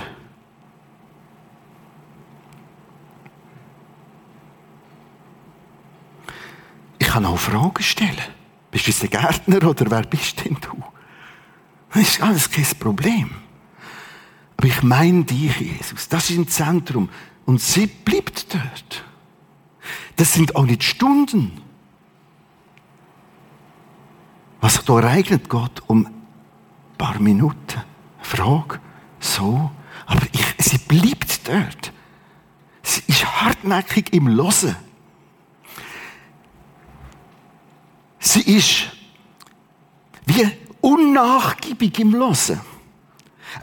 Ich 6.98 7.07
kann 7.07 7.25
auch 7.25 7.38
Fragen 7.38 7.84
stellen. 7.84 8.15
Bist 8.72 8.88
du 8.88 8.91
jetzt 8.91 9.03
ein 9.03 9.10
Gärtner 9.10 9.69
oder 9.69 9.91
wer 9.91 10.03
bist 10.03 10.43
denn 10.46 10.57
du? 10.62 10.81
Das 11.93 12.03
ist 12.03 12.22
alles 12.22 12.50
kein 12.50 12.65
Problem. 12.79 13.29
Aber 14.55 14.67
ich 14.67 14.81
meine 14.81 15.25
dich, 15.25 15.60
Jesus. 15.60 16.07
Das 16.07 16.29
ist 16.29 16.38
im 16.38 16.48
Zentrum. 16.48 17.10
Und 17.46 17.62
sie 17.62 17.88
bleibt 17.88 18.53
dort. 18.53 19.03
Das 20.15 20.34
sind 20.34 20.55
auch 20.55 20.65
nicht 20.65 20.84
Stunden. 20.84 21.62
Was 24.62 24.75
sich 24.75 24.86
da 24.86 25.00
ereignet, 25.00 25.50
Gott, 25.50 25.84
um 25.88 26.05
ein 26.05 26.13
paar 26.98 27.19
Minuten. 27.19 27.84
Frage, 28.22 28.79
so. 29.34 29.72
Aber 30.05 30.25
ich, 30.31 30.65
sie 30.65 30.77
bleibt 30.77 31.48
dort. 31.48 31.91
Sie 32.84 33.01
ist 33.07 33.25
hartnäckig 33.25 34.13
im 34.13 34.27
Losen. 34.27 34.75
Sie 38.19 38.41
ist 38.41 38.91
wie 40.25 40.50
unnachgiebig 40.81 42.00
im 42.00 42.13
Losen. 42.13 42.60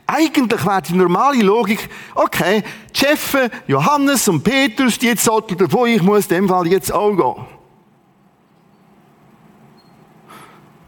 Eigentlich 0.07 0.65
wäre 0.65 0.83
die 0.83 0.95
normale 0.95 1.43
Logik, 1.43 1.89
okay, 2.15 2.63
die 2.95 3.51
Johannes 3.67 4.29
und 4.29 4.43
Petrus, 4.43 4.99
die 4.99 5.07
jetzt 5.07 5.25
sollten 5.25 5.57
davon, 5.57 5.89
ich 5.89 6.03
muss 6.03 6.27
in 6.27 6.37
dem 6.37 6.49
Fall 6.49 6.67
jetzt 6.67 6.93
auch 6.93 7.15
gehen. 7.15 7.47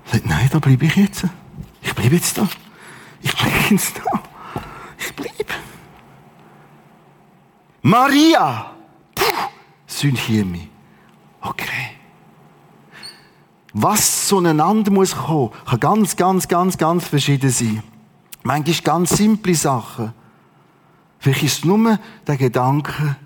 Sagt, 0.06 0.26
nein, 0.26 0.49
da 0.50 0.59
bleibe 0.59 0.87
ich 0.87 0.97
jetzt. 0.97 1.25
Ich 1.83 1.95
bleibe 1.95 2.14
jetzt 2.14 2.38
da. 2.38 2.49
Ich 3.23 3.35
bleibe 3.37 3.56
jetzt 3.71 3.99
da. 3.99 4.23
Bleibe. 5.16 5.54
Maria! 7.82 8.73
Puh, 9.14 9.25
Synchimi. 9.87 10.68
Okay. 11.40 11.96
Was 13.73 14.28
zueinander 14.28 14.90
muss 14.90 15.14
kommen, 15.14 15.50
kann 15.66 15.80
ganz, 15.80 16.16
ganz, 16.16 16.49
ganz, 16.49 16.78
ganz 16.78 17.08
verschieden 17.08 17.50
sein. 17.50 17.82
Manchmal 18.42 18.80
ganz 18.82 19.11
simple 19.11 19.54
Sachen. 19.54 20.12
Vielleicht 21.18 21.42
ist 21.42 21.58
es 21.58 21.64
nur 21.64 21.99
der 22.26 22.37
Gedanke, 22.37 23.16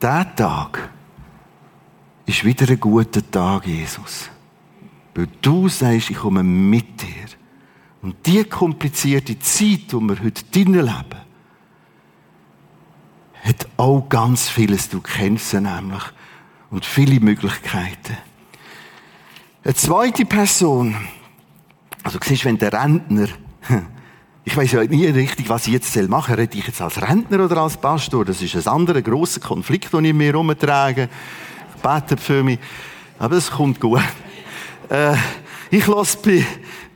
der 0.00 0.34
Tag 0.34 0.90
ist 2.30 2.44
wieder 2.44 2.68
ein 2.68 2.80
guter 2.80 3.28
Tag, 3.30 3.66
Jesus. 3.66 4.30
Weil 5.14 5.28
du 5.42 5.68
sagst, 5.68 6.10
ich 6.10 6.16
komme 6.16 6.42
mit 6.42 7.02
dir. 7.02 7.39
Und 8.02 8.26
die 8.26 8.44
komplizierte 8.44 9.38
Zeit, 9.38 9.92
die 9.92 10.00
wir 10.00 10.22
heute 10.22 10.44
drinnen 10.50 10.86
leben, 10.86 11.20
hat 13.42 13.66
auch 13.76 14.08
ganz 14.08 14.48
vieles, 14.48 14.88
du 14.88 15.00
kennst 15.00 15.50
sie 15.50 15.60
nämlich, 15.60 16.02
und 16.70 16.84
viele 16.84 17.20
Möglichkeiten. 17.20 18.16
Eine 19.64 19.74
zweite 19.74 20.24
Person, 20.24 20.96
also 22.02 22.18
du 22.18 22.26
siehst, 22.26 22.44
wenn 22.44 22.58
der 22.58 22.72
Rentner 22.72 23.28
ich 24.44 24.56
weiß 24.56 24.72
ja 24.72 24.84
nie 24.84 25.06
richtig, 25.06 25.48
was 25.48 25.66
ich 25.66 25.74
jetzt 25.74 25.94
machen 26.08 26.34
soll. 26.34 26.40
Rede 26.40 26.58
ich 26.58 26.66
jetzt 26.66 26.80
als 26.80 27.00
Rentner 27.00 27.44
oder 27.44 27.58
als 27.58 27.76
Pastor? 27.76 28.24
Das 28.24 28.42
ist 28.42 28.54
ein 28.56 28.72
anderer 28.72 29.02
grosser 29.02 29.40
Konflikt, 29.40 29.92
den 29.92 30.04
ich 30.04 30.14
mir 30.14 30.32
herumtrage. 30.32 31.08
Ich 31.76 31.82
bete 31.82 32.16
für 32.16 32.42
mich. 32.42 32.58
Aber 33.18 33.36
es 33.36 33.50
kommt 33.50 33.80
gut. 33.80 34.00
Äh, 34.88 35.14
ich 35.72 35.86
lasse 35.86 36.18
bei 36.24 36.44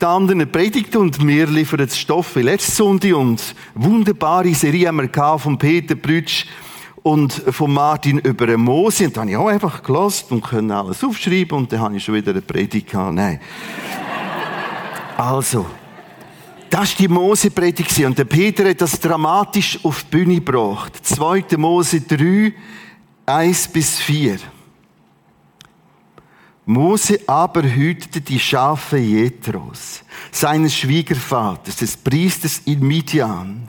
den 0.01 0.09
anderen 0.09 0.51
Predigten 0.51 0.99
und 0.99 1.23
mir 1.23 1.47
liefern 1.47 1.81
jetzt 1.81 1.97
Stoff 1.99 2.35
wie 2.35 2.43
letzte 2.43 2.73
Sonntag 2.73 3.15
und 3.15 3.55
wunderbare 3.75 4.53
Serie 4.53 4.89
haben 4.89 5.09
wir 5.13 5.39
von 5.39 5.57
Peter 5.57 5.95
Brütsch 5.95 6.47
und 7.05 7.33
von 7.33 7.73
Martin 7.73 8.19
über 8.19 8.57
Mose. 8.59 9.05
Und 9.05 9.17
dann 9.17 9.23
habe 9.23 9.31
ich 9.31 9.37
auch 9.37 9.49
einfach 9.49 9.83
gelassen 9.83 10.27
und 10.31 10.45
können 10.45 10.73
alles 10.73 11.05
aufschreiben 11.05 11.59
und 11.59 11.73
dann 11.73 11.81
habe 11.81 11.97
ich 11.97 12.05
schon 12.05 12.17
wieder 12.17 12.33
eine 12.33 12.43
Predigt 12.43 12.91
gehabt. 12.91 13.15
Nein. 13.15 13.41
Also. 15.17 15.67
Das 16.69 16.91
war 16.91 16.97
die 16.99 17.07
Mose-Predigt 17.07 17.97
und 18.05 18.19
der 18.19 18.25
Peter 18.25 18.69
hat 18.69 18.81
das 18.81 18.99
dramatisch 18.99 19.79
auf 19.85 20.03
die 20.03 20.11
Bühne 20.11 20.35
gebracht. 20.35 20.93
2. 21.07 21.45
Mose 21.57 22.01
3, 22.01 22.53
1 23.25 23.69
bis 23.69 24.01
4. 24.01 24.39
Mose 26.67 27.21
aber 27.27 27.63
hütete 27.63 28.23
die 28.23 28.41
Schafe 28.41 28.97
Jethros, 28.97 30.03
seines 30.31 30.75
Schwiegervaters, 30.75 31.77
des 31.77 31.97
Priesters 31.97 32.63
in 32.65 32.81
Midian, 32.87 33.69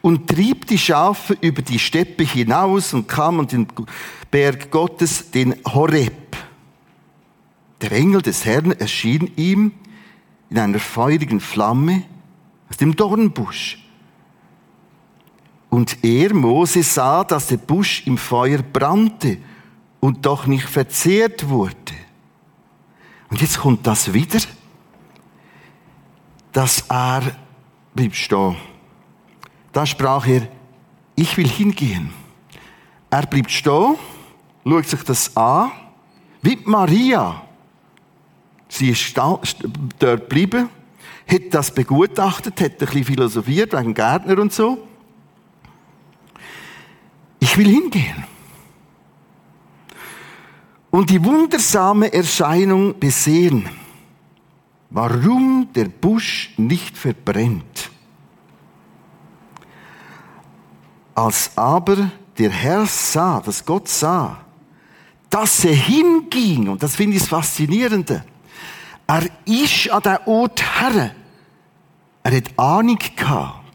und 0.00 0.28
trieb 0.28 0.66
die 0.66 0.78
Schafe 0.78 1.36
über 1.40 1.62
die 1.62 1.78
Steppe 1.78 2.22
hinaus 2.22 2.94
und 2.94 3.08
kam 3.08 3.40
an 3.40 3.48
den 3.48 3.66
Berg 4.30 4.70
Gottes, 4.70 5.30
den 5.32 5.56
Horeb. 5.66 6.36
Der 7.80 7.92
Engel 7.92 8.22
des 8.22 8.44
Herrn 8.44 8.72
erschien 8.72 9.30
ihm 9.36 9.72
in 10.48 10.58
einer 10.58 10.78
feurigen 10.78 11.40
Flamme 11.40 12.04
aus 12.70 12.76
dem 12.76 12.94
Dornbusch. 12.94 13.82
Und 15.68 16.04
er, 16.04 16.32
Mose, 16.32 16.84
sah, 16.84 17.24
dass 17.24 17.48
der 17.48 17.56
Busch 17.56 18.06
im 18.06 18.16
Feuer 18.16 18.58
brannte 18.62 19.38
und 19.98 20.24
doch 20.24 20.46
nicht 20.46 20.66
verzehrt 20.66 21.48
wurde. 21.48 22.05
Und 23.30 23.40
jetzt 23.40 23.58
kommt 23.58 23.86
das 23.86 24.12
wieder, 24.12 24.38
dass 26.52 26.84
er 26.88 27.22
blieb 27.94 28.14
stehen. 28.14 28.56
Da 29.72 29.84
sprach 29.84 30.26
er, 30.26 30.48
ich 31.14 31.36
will 31.36 31.48
hingehen. 31.48 32.12
Er 33.10 33.26
blieb 33.26 33.50
stehen, 33.50 33.96
schaut 34.64 34.86
sich 34.86 35.02
das 35.02 35.36
an, 35.36 35.70
wie 36.42 36.58
Maria. 36.64 37.42
Sie 38.68 38.90
ist 38.90 39.16
dort 39.16 39.56
geblieben 39.98 40.68
hat 41.26 41.42
das 41.50 41.70
begutachtet, 41.72 42.60
hat 42.60 42.72
ein 42.72 42.78
bisschen 42.78 43.04
philosophiert 43.04 43.72
wegen 43.72 43.94
Gärtner 43.94 44.38
und 44.38 44.52
so. 44.52 44.86
Ich 47.40 47.56
will 47.58 47.68
hingehen. 47.68 48.24
Und 50.96 51.10
die 51.10 51.22
wundersame 51.22 52.10
Erscheinung 52.10 52.98
besehen, 52.98 53.68
warum 54.88 55.68
der 55.74 55.90
Busch 55.90 56.54
nicht 56.56 56.96
verbrennt. 56.96 57.90
Als 61.14 61.50
aber 61.54 62.10
der 62.38 62.48
Herr 62.48 62.86
sah, 62.86 63.42
dass 63.42 63.62
Gott 63.62 63.88
sah, 63.88 64.38
dass 65.28 65.66
er 65.66 65.74
hinging, 65.74 66.70
und 66.70 66.82
das 66.82 66.96
finde 66.96 67.16
ich 67.16 67.24
das 67.24 67.28
Faszinierende, 67.28 68.24
er 69.06 69.28
ist 69.44 69.90
an 69.90 70.02
den 70.02 70.16
Ort 70.24 70.62
her. 70.80 71.14
Er 72.22 72.36
hat 72.36 72.58
Ahnung 72.58 72.98
gehabt. 73.14 73.65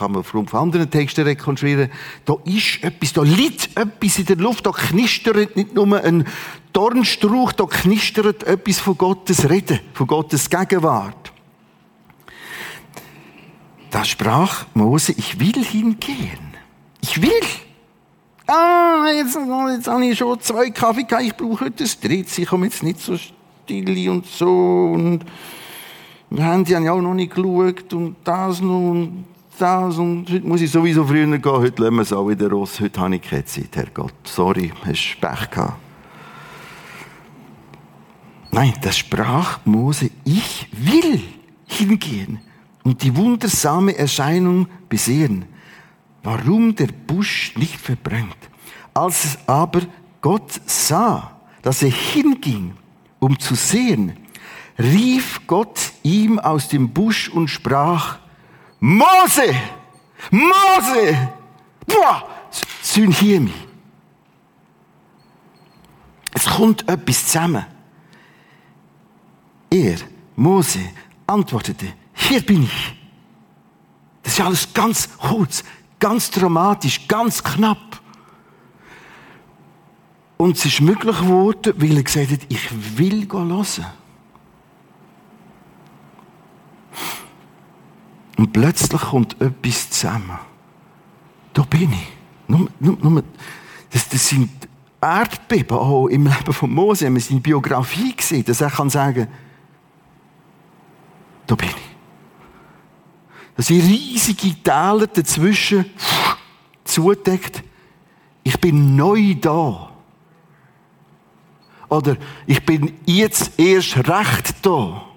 Kann 0.00 0.12
man 0.12 0.24
von 0.24 0.48
anderen 0.52 0.90
Texten 0.90 1.24
rekonstruieren. 1.24 1.90
Da 2.24 2.34
ist 2.46 2.82
etwas, 2.82 3.12
da 3.12 3.20
liegt 3.20 3.76
etwas 3.76 4.18
in 4.18 4.24
der 4.24 4.36
Luft, 4.36 4.64
da 4.64 4.70
knistert 4.70 5.54
nicht 5.56 5.74
nur 5.74 6.02
ein 6.02 6.26
Dornstrauch, 6.72 7.52
da 7.52 7.66
knistert 7.66 8.44
etwas 8.44 8.78
von 8.78 8.96
Gottes 8.96 9.50
Reden, 9.50 9.78
von 9.92 10.06
Gottes 10.06 10.48
Gegenwart. 10.48 11.34
Da 13.90 14.02
sprach 14.06 14.64
Mose, 14.72 15.12
ich 15.12 15.38
will 15.38 15.62
hingehen. 15.62 16.54
Ich 17.02 17.20
will. 17.20 17.30
Ah, 18.46 19.04
jetzt, 19.14 19.36
jetzt 19.36 19.86
habe 19.86 20.06
ich 20.06 20.16
schon 20.16 20.40
zwei 20.40 20.70
Kaffee 20.70 21.02
gehabt, 21.02 21.24
ich 21.24 21.36
brauche 21.36 21.66
heute 21.66 21.82
das 21.82 22.00
dritte, 22.00 22.40
ich 22.40 22.48
komme 22.48 22.64
jetzt 22.64 22.82
nicht 22.82 23.00
so 23.00 23.18
Stille 23.18 24.10
und 24.10 24.24
so 24.24 24.92
und 24.94 25.26
wir 26.30 26.42
haben 26.42 26.64
ja 26.64 26.90
auch 26.90 27.02
noch 27.02 27.12
nicht 27.12 27.34
geschaut 27.34 27.92
und 27.92 28.16
das 28.24 28.62
noch 28.62 28.92
und 28.92 29.26
das 29.60 29.98
und 29.98 30.30
heute 30.30 30.46
muss 30.46 30.62
ich 30.62 30.70
sowieso 30.70 31.04
früher 31.04 31.26
gehen, 31.26 31.44
heute 31.44 31.82
lassen 31.82 31.96
wir 31.96 32.02
es 32.02 32.12
auch 32.12 32.28
wieder 32.28 32.50
raus, 32.50 32.80
heute 32.80 33.00
habe 33.00 33.16
ich 33.16 33.22
keine 33.22 33.44
Zeit, 33.44 33.76
Herrgott. 33.76 34.14
Sorry, 34.24 34.72
hast 34.84 35.20
Pech 35.20 35.50
gehabt. 35.50 35.76
Nein, 38.50 38.74
das 38.82 38.98
sprach 38.98 39.60
Mose, 39.64 40.10
ich 40.24 40.66
will 40.72 41.20
hingehen 41.66 42.40
und 42.82 43.02
die 43.02 43.14
wundersame 43.14 43.96
Erscheinung 43.96 44.66
besehen, 44.88 45.44
warum 46.22 46.74
der 46.74 46.88
Busch 47.06 47.54
nicht 47.56 47.78
verbrennt. 47.78 48.36
Als 48.94 49.38
aber 49.46 49.82
Gott 50.20 50.60
sah, 50.66 51.40
dass 51.62 51.82
er 51.82 51.90
hinging 51.90 52.72
um 53.20 53.38
zu 53.38 53.54
sehen, 53.54 54.14
rief 54.78 55.42
Gott 55.46 55.92
ihm 56.02 56.38
aus 56.38 56.68
dem 56.68 56.88
Busch 56.88 57.28
und 57.28 57.48
sprach, 57.48 58.18
Mose, 58.80 59.54
Mose, 60.30 61.32
boah, 61.86 62.26
Synchemi. 62.82 63.52
Es 66.32 66.46
kommt 66.46 66.88
etwas 66.88 67.26
zusammen. 67.26 67.66
Er, 69.70 69.98
Mose, 70.34 70.80
antwortete, 71.26 71.92
hier 72.14 72.40
bin 72.40 72.62
ich. 72.62 72.96
Das 74.22 74.32
ist 74.32 74.40
alles 74.40 74.72
ganz 74.72 75.08
kurz, 75.18 75.62
ganz 75.98 76.30
dramatisch, 76.30 77.06
ganz 77.06 77.42
knapp. 77.42 78.00
Und 80.38 80.56
es 80.56 80.64
ist 80.64 80.80
möglich 80.80 81.18
geworden, 81.18 81.74
weil 81.76 81.98
er 81.98 82.02
gesagt 82.02 82.30
hat, 82.30 82.40
ich 82.48 82.96
will 82.96 83.28
hören. 83.30 83.84
Und 88.40 88.54
plötzlich 88.54 89.02
kommt 89.02 89.38
etwas 89.38 89.90
zusammen. 89.90 90.38
Da 91.52 91.60
bin 91.60 91.92
ich. 91.92 92.08
Nur, 92.48 92.70
nur, 92.80 92.96
nur, 93.02 93.22
das, 93.90 94.08
das 94.08 94.28
sind 94.28 94.48
Erdbeben 94.98 95.76
auch 95.76 96.06
im 96.06 96.24
Leben 96.24 96.52
von 96.54 96.72
Mose. 96.72 97.02
Wir 97.02 97.08
haben 97.08 97.20
seine 97.20 97.40
Biografie 97.40 98.16
gesehen, 98.16 98.42
dass 98.46 98.62
er 98.62 98.70
kann 98.70 98.88
sagen, 98.88 99.28
da 101.46 101.54
bin 101.54 101.68
ich. 101.68 101.74
Das 103.58 103.66
sind 103.66 103.82
riesige 103.82 104.54
Täler 104.62 105.06
dazwischen 105.06 105.84
zudeckt. 106.84 107.62
Ich 108.42 108.58
bin 108.58 108.96
neu 108.96 109.34
da. 109.34 109.90
Oder 111.90 112.16
ich 112.46 112.64
bin 112.64 112.94
jetzt 113.04 113.60
erst 113.60 113.98
recht 113.98 114.64
da. 114.64 115.09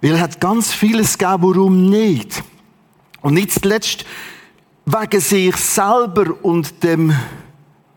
Weil 0.00 0.12
er 0.12 0.20
hat 0.20 0.40
ganz 0.40 0.72
vieles 0.72 1.18
gegeben, 1.18 1.42
warum 1.42 1.90
nicht. 1.90 2.42
Und 3.20 3.34
nicht 3.34 3.52
zuletzt 3.52 4.04
wegen 4.86 5.20
sich 5.20 5.56
selber 5.56 6.42
und 6.42 6.82
dem, 6.82 7.12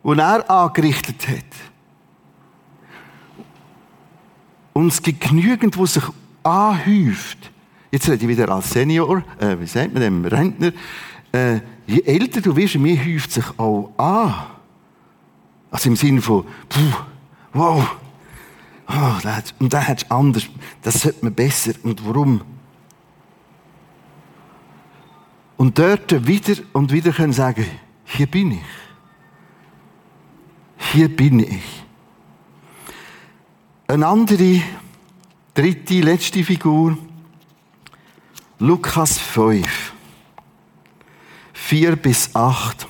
was 0.04 0.18
er 0.18 0.50
angerichtet 0.50 1.28
hat. 1.28 1.46
Und 4.74 4.88
es 4.88 5.02
gibt 5.02 5.22
genügend, 5.22 5.78
wo 5.78 5.86
sich 5.86 6.04
anhäuft. 6.44 7.52
Jetzt 7.92 8.10
rede 8.10 8.24
ich 8.24 8.28
wieder 8.28 8.50
als 8.50 8.72
Senior, 8.72 9.24
äh, 9.40 9.60
wie 9.60 9.68
sagt 9.68 9.94
man 9.94 10.02
dem, 10.02 10.26
Rentner. 10.26 10.72
Äh, 11.32 11.60
je 11.86 12.02
älter 12.02 12.42
du 12.42 12.56
wirst, 12.56 12.76
mehr 12.76 12.98
häuft 13.06 13.32
sich 13.32 13.46
auch 13.58 13.92
an. 13.98 14.34
Also 15.70 15.90
im 15.90 15.96
Sinne 15.96 16.22
von, 16.22 16.46
puh, 16.68 16.80
wow, 17.54 17.96
oh, 18.92 19.20
das, 19.24 19.54
und 19.60 19.74
das 19.74 19.88
hat 19.88 20.12
anders, 20.12 20.48
das 20.82 21.02
sollte 21.02 21.24
man 21.24 21.34
besser. 21.34 21.74
Und 21.84 22.06
warum? 22.06 22.42
Und 25.58 25.78
dort 25.78 26.26
wieder 26.26 26.62
und 26.74 26.92
wieder 26.92 27.12
können 27.12 27.34
sagen, 27.34 27.66
hier 28.06 28.28
bin 28.28 28.52
ich. 28.52 28.62
Hier 30.92 31.16
bin 31.16 31.40
ich. 31.40 31.84
Eine 33.88 34.08
andere, 34.08 34.62
dritte, 35.54 36.02
letzte 36.02 36.44
Figur, 36.44 36.98
Lukas 38.58 39.18
5, 39.18 39.94
4 41.54 41.96
bis 41.96 42.36
8. 42.36 42.88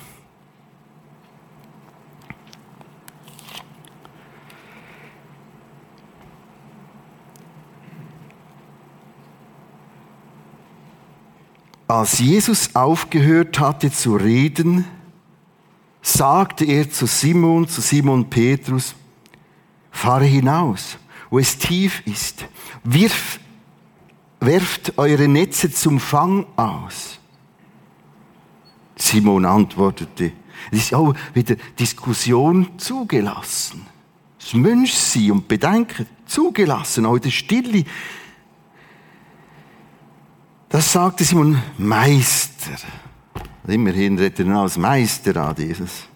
Als 11.92 12.20
Jesus 12.20 12.74
aufgehört 12.74 13.60
hatte 13.60 13.92
zu 13.92 14.16
reden, 14.16 14.86
sagte 16.00 16.64
er 16.64 16.90
zu 16.90 17.04
Simon, 17.04 17.68
zu 17.68 17.82
Simon 17.82 18.30
Petrus, 18.30 18.94
fahre 19.90 20.24
hinaus, 20.24 20.96
wo 21.28 21.38
es 21.38 21.58
tief 21.58 22.02
ist, 22.06 22.46
wirf, 22.82 23.38
werft 24.40 24.96
eure 24.96 25.28
Netze 25.28 25.70
zum 25.70 26.00
Fang 26.00 26.46
aus. 26.56 27.18
Simon 28.96 29.44
antwortete, 29.44 30.32
es 30.70 30.84
ist 30.84 30.94
auch 30.94 31.14
wieder 31.34 31.56
Diskussion 31.78 32.70
zugelassen. 32.78 33.84
Das 34.40 34.54
Menschsein 34.54 35.32
und 35.32 35.46
Bedenken 35.46 36.06
zugelassen, 36.24 37.04
auch 37.04 37.18
der 37.18 37.28
Stille 37.28 37.84
das 40.72 40.90
sagte 40.90 41.22
Simon, 41.22 41.62
Meister. 41.78 42.72
Immerhin 43.68 44.18
redet 44.18 44.40
er 44.40 44.56
als 44.56 44.76
Meister 44.76 45.36
an 45.36 45.54
Jesus. 45.56 46.08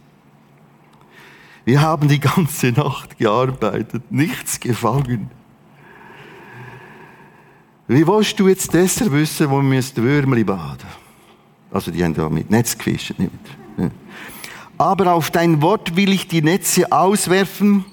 Wir 1.65 1.81
haben 1.81 2.09
die 2.09 2.19
ganze 2.19 2.73
Nacht 2.73 3.19
gearbeitet, 3.19 4.11
nichts 4.11 4.59
gefangen. 4.59 5.31
Wie 7.87 8.07
willst 8.07 8.41
du 8.41 8.49
jetzt 8.49 8.73
deshalb 8.75 9.13
wissen, 9.13 9.51
wo 9.51 9.61
wir 9.63 9.77
das 9.77 9.95
Würmli 9.95 10.43
baden? 10.43 10.89
Also, 11.71 11.91
die 11.91 12.03
haben 12.03 12.15
da 12.15 12.29
mit 12.29 12.51
Netz 12.51 12.77
gefischt, 12.77 13.19
nicht? 13.19 13.31
Aber 14.79 15.13
auf 15.13 15.31
dein 15.31 15.63
Wort 15.63 15.97
will 15.97 16.13
ich 16.13 16.29
die 16.29 16.43
Netze 16.43 16.91
auswerfen 16.91 17.85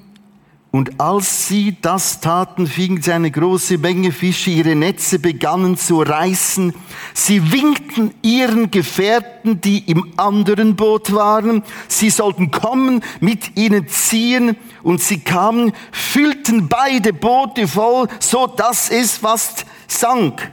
und 0.73 0.99
als 0.99 1.47
sie 1.47 1.77
das 1.79 2.19
taten, 2.19 2.65
fing 2.65 2.99
sie 2.99 3.11
eine 3.11 3.29
große 3.29 3.77
Menge 3.77 4.11
Fische, 4.11 4.49
ihre 4.49 4.75
Netze 4.75 5.19
begannen 5.19 5.77
zu 5.77 6.01
reißen. 6.01 6.73
Sie 7.13 7.51
winkten 7.51 8.15
ihren 8.23 8.71
Gefährten, 8.71 9.61
die 9.61 9.87
im 9.87 10.13
anderen 10.17 10.75
Boot 10.75 11.13
waren, 11.13 11.61
sie 11.87 12.09
sollten 12.09 12.49
kommen, 12.49 13.03
mit 13.19 13.55
ihnen 13.55 13.87
ziehen, 13.87 14.57
und 14.81 14.99
sie 14.99 15.19
kamen, 15.19 15.73
füllten 15.91 16.67
beide 16.67 17.13
Boote 17.13 17.67
voll, 17.67 18.07
so 18.19 18.47
dass 18.47 18.89
es 18.89 19.17
fast 19.17 19.67
sank. 19.87 20.51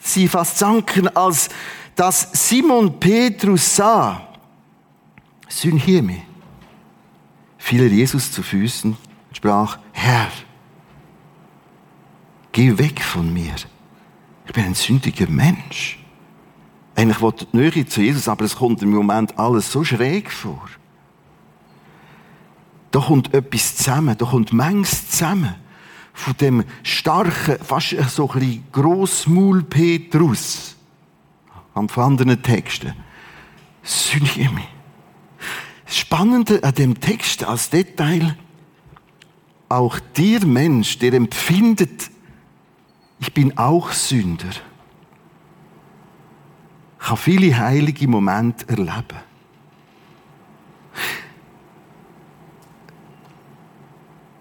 Sie 0.00 0.28
fast 0.28 0.56
sanken, 0.56 1.14
als 1.14 1.50
das 1.94 2.30
Simon 2.32 2.98
Petrus 2.98 3.76
sah, 3.76 4.28
Synheme, 5.46 6.22
fiel 7.58 7.92
Jesus 7.92 8.32
zu 8.32 8.42
Füßen 8.42 8.96
sprach, 9.36 9.78
Herr, 9.92 10.28
geh 12.52 12.76
weg 12.78 13.02
von 13.02 13.32
mir. 13.32 13.54
Ich 14.46 14.52
bin 14.52 14.64
ein 14.64 14.74
sündiger 14.74 15.28
Mensch. 15.28 15.98
Eigentlich 16.94 17.20
wollte 17.20 17.44
ich 17.44 17.52
Nähe 17.52 17.86
zu 17.86 18.00
Jesus, 18.00 18.28
aber 18.28 18.46
es 18.46 18.56
kommt 18.56 18.80
im 18.82 18.90
Moment 18.90 19.38
alles 19.38 19.70
so 19.70 19.84
schräg 19.84 20.32
vor. 20.32 20.68
Da 22.90 23.00
kommt 23.00 23.34
etwas 23.34 23.76
zusammen, 23.76 24.16
da 24.16 24.24
kommt 24.24 24.54
Mengs 24.54 25.10
zusammen. 25.10 25.54
Von 26.14 26.34
dem 26.38 26.64
starken, 26.82 27.62
fast 27.62 27.94
so 28.08 28.30
ein 28.30 28.40
bisschen 28.40 28.64
Grossmaul 28.72 29.62
Petrus. 29.64 30.76
Am 31.74 31.88
anderen 31.94 32.42
Texten. 32.42 32.94
Synchemi. 33.82 34.64
Das 35.84 35.98
Spannende 35.98 36.64
an 36.64 36.74
dem 36.74 36.98
Text 36.98 37.44
als 37.44 37.68
Detail, 37.68 38.34
auch 39.68 39.98
dir 40.16 40.44
Mensch, 40.46 40.98
der 40.98 41.14
empfindet, 41.14 42.10
ich 43.18 43.32
bin 43.32 43.56
auch 43.56 43.92
Sünder, 43.92 44.52
kann 46.98 47.16
viele 47.16 47.56
heilige 47.56 48.06
Momente 48.08 48.68
erleben. 48.68 49.20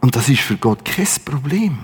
Und 0.01 0.15
das 0.15 0.29
ist 0.29 0.41
für 0.41 0.57
Gott 0.57 0.85
kein 0.85 1.07
Problem. 1.23 1.79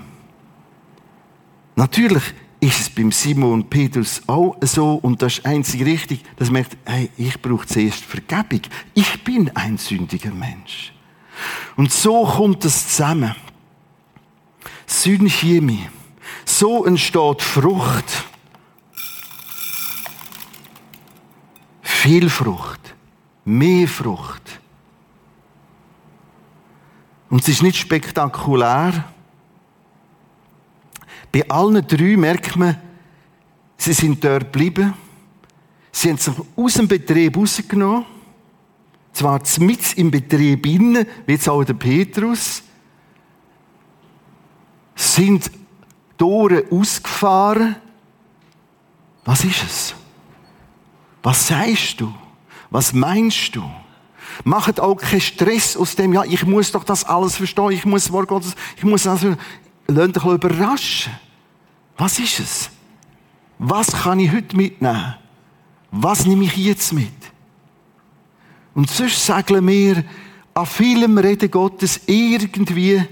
Natürlich 1.74 2.22
ist 2.60 2.80
es 2.80 2.90
beim 2.90 3.10
Simon 3.10 3.68
Petrus 3.68 4.22
auch 4.28 4.56
so 4.60 4.94
und 4.94 5.20
das 5.20 5.38
ist 5.38 5.46
einzig 5.46 5.84
richtig, 5.84 6.22
dass 6.36 6.48
man 6.48 6.62
merkt, 6.62 6.76
hey, 6.84 7.10
ich 7.16 7.42
brauche 7.42 7.66
zuerst 7.66 8.04
Vergebung. 8.04 8.60
Ich 8.94 9.24
bin 9.24 9.50
ein 9.56 9.78
sündiger 9.78 10.30
Mensch. 10.30 10.92
Und 11.76 11.92
so 11.92 12.24
kommt 12.24 12.64
es 12.64 12.88
zusammen. 12.88 13.34
Synchemie. 14.86 15.88
So 16.44 16.84
entsteht 16.84 17.42
Frucht. 17.42 18.24
Viel 21.82 22.28
Frucht. 22.28 22.94
Mehr 23.44 23.88
Frucht. 23.88 24.60
Und 27.30 27.40
es 27.40 27.48
ist 27.48 27.62
nicht 27.62 27.78
spektakulär. 27.78 29.04
Bei 31.32 31.48
allen 31.48 31.86
drei 31.86 32.16
merkt 32.16 32.56
man, 32.56 32.76
sie 33.78 33.94
sind 33.94 34.22
dort 34.22 34.52
geblieben. 34.52 34.92
Sie 35.90 36.10
haben 36.10 36.18
sich 36.18 36.34
aus 36.56 36.74
dem 36.74 36.88
Betrieb 36.88 37.36
rausgenommen. 37.36 38.04
Zwar 39.12 39.40
mit 39.58 39.92
im 39.94 40.10
Betrieb 40.10 40.66
innen, 40.66 41.06
wie 41.26 41.32
jetzt 41.32 41.48
auch 41.48 41.64
der 41.64 41.74
Petrus. 41.74 42.62
sind 44.94 45.50
Tore 46.16 46.64
ausgefahren. 46.70 47.76
Was 49.24 49.44
ist 49.44 49.62
es? 49.64 49.94
Was 51.22 51.48
sagst 51.48 52.00
du? 52.00 52.12
Was 52.70 52.92
meinst 52.92 53.54
du? 53.54 53.62
Macht 54.44 54.80
auch 54.80 54.96
keinen 54.96 55.20
Stress 55.20 55.76
aus 55.76 55.94
dem, 55.94 56.12
ja, 56.12 56.24
ich 56.24 56.44
muss 56.46 56.72
doch 56.72 56.84
das 56.84 57.04
alles 57.04 57.36
verstehen, 57.36 57.70
ich 57.70 57.84
muss 57.84 58.10
Wort 58.10 58.28
Gottes, 58.28 58.54
ich 58.76 58.84
muss 58.84 59.02
das, 59.02 59.24
lasst 59.86 60.16
dich 60.16 60.24
überraschen. 60.24 61.12
Was 61.98 62.18
ist 62.18 62.40
es? 62.40 62.70
Was 63.58 63.88
kann 63.88 64.18
ich 64.18 64.32
heute 64.32 64.56
mitnehmen? 64.56 65.16
Was 65.90 66.24
nehme 66.24 66.44
ich 66.44 66.56
jetzt 66.56 66.92
mit? 66.92 67.12
Und 68.74 68.90
sonst 68.90 69.24
sagen 69.24 69.66
wir 69.66 70.04
an 70.54 70.66
vielem 70.66 71.18
Reden 71.18 71.50
Gottes 71.50 72.00
irgendwie 72.06 73.02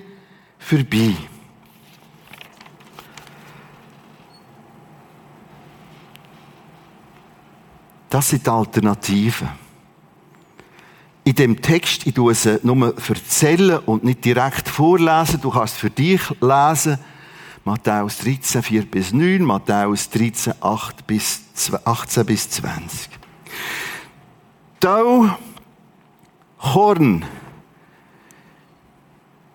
vorbei. 0.58 1.14
Das 8.08 8.28
sind 8.28 8.44
die 8.44 8.50
Alternativen. 8.50 9.48
In 11.22 11.34
dem 11.34 11.62
Text, 11.62 12.06
ich 12.06 12.14
tue 12.14 12.32
es 12.32 12.48
nur 12.64 12.94
erzählen 13.08 13.78
und 13.78 14.02
nicht 14.02 14.24
direkt 14.24 14.68
vorlesen, 14.68 15.40
du 15.40 15.50
kannst 15.50 15.74
es 15.74 15.80
für 15.80 15.90
dich 15.90 16.20
lesen. 16.40 16.98
Matthäus 17.64 18.18
13, 18.18 18.62
4 18.62 18.86
bis 18.90 19.12
9, 19.12 19.42
Matthäus 19.42 20.08
13, 20.10 20.54
8 20.60 21.06
bis 21.06 21.42
18 21.84 22.26
bis 22.26 22.50
20. 22.50 23.10
Da 24.80 25.38
Korn 26.60 27.24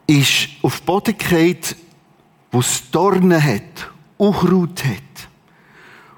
ist 0.08 0.50
auf 0.62 0.82
Boden 0.82 1.18
gefallen, 1.18 1.60
wo 2.52 2.60
es 2.60 2.90
Dornen 2.92 3.44
hat, 3.44 3.92
Unkraut 4.18 4.84
hat 4.84 5.06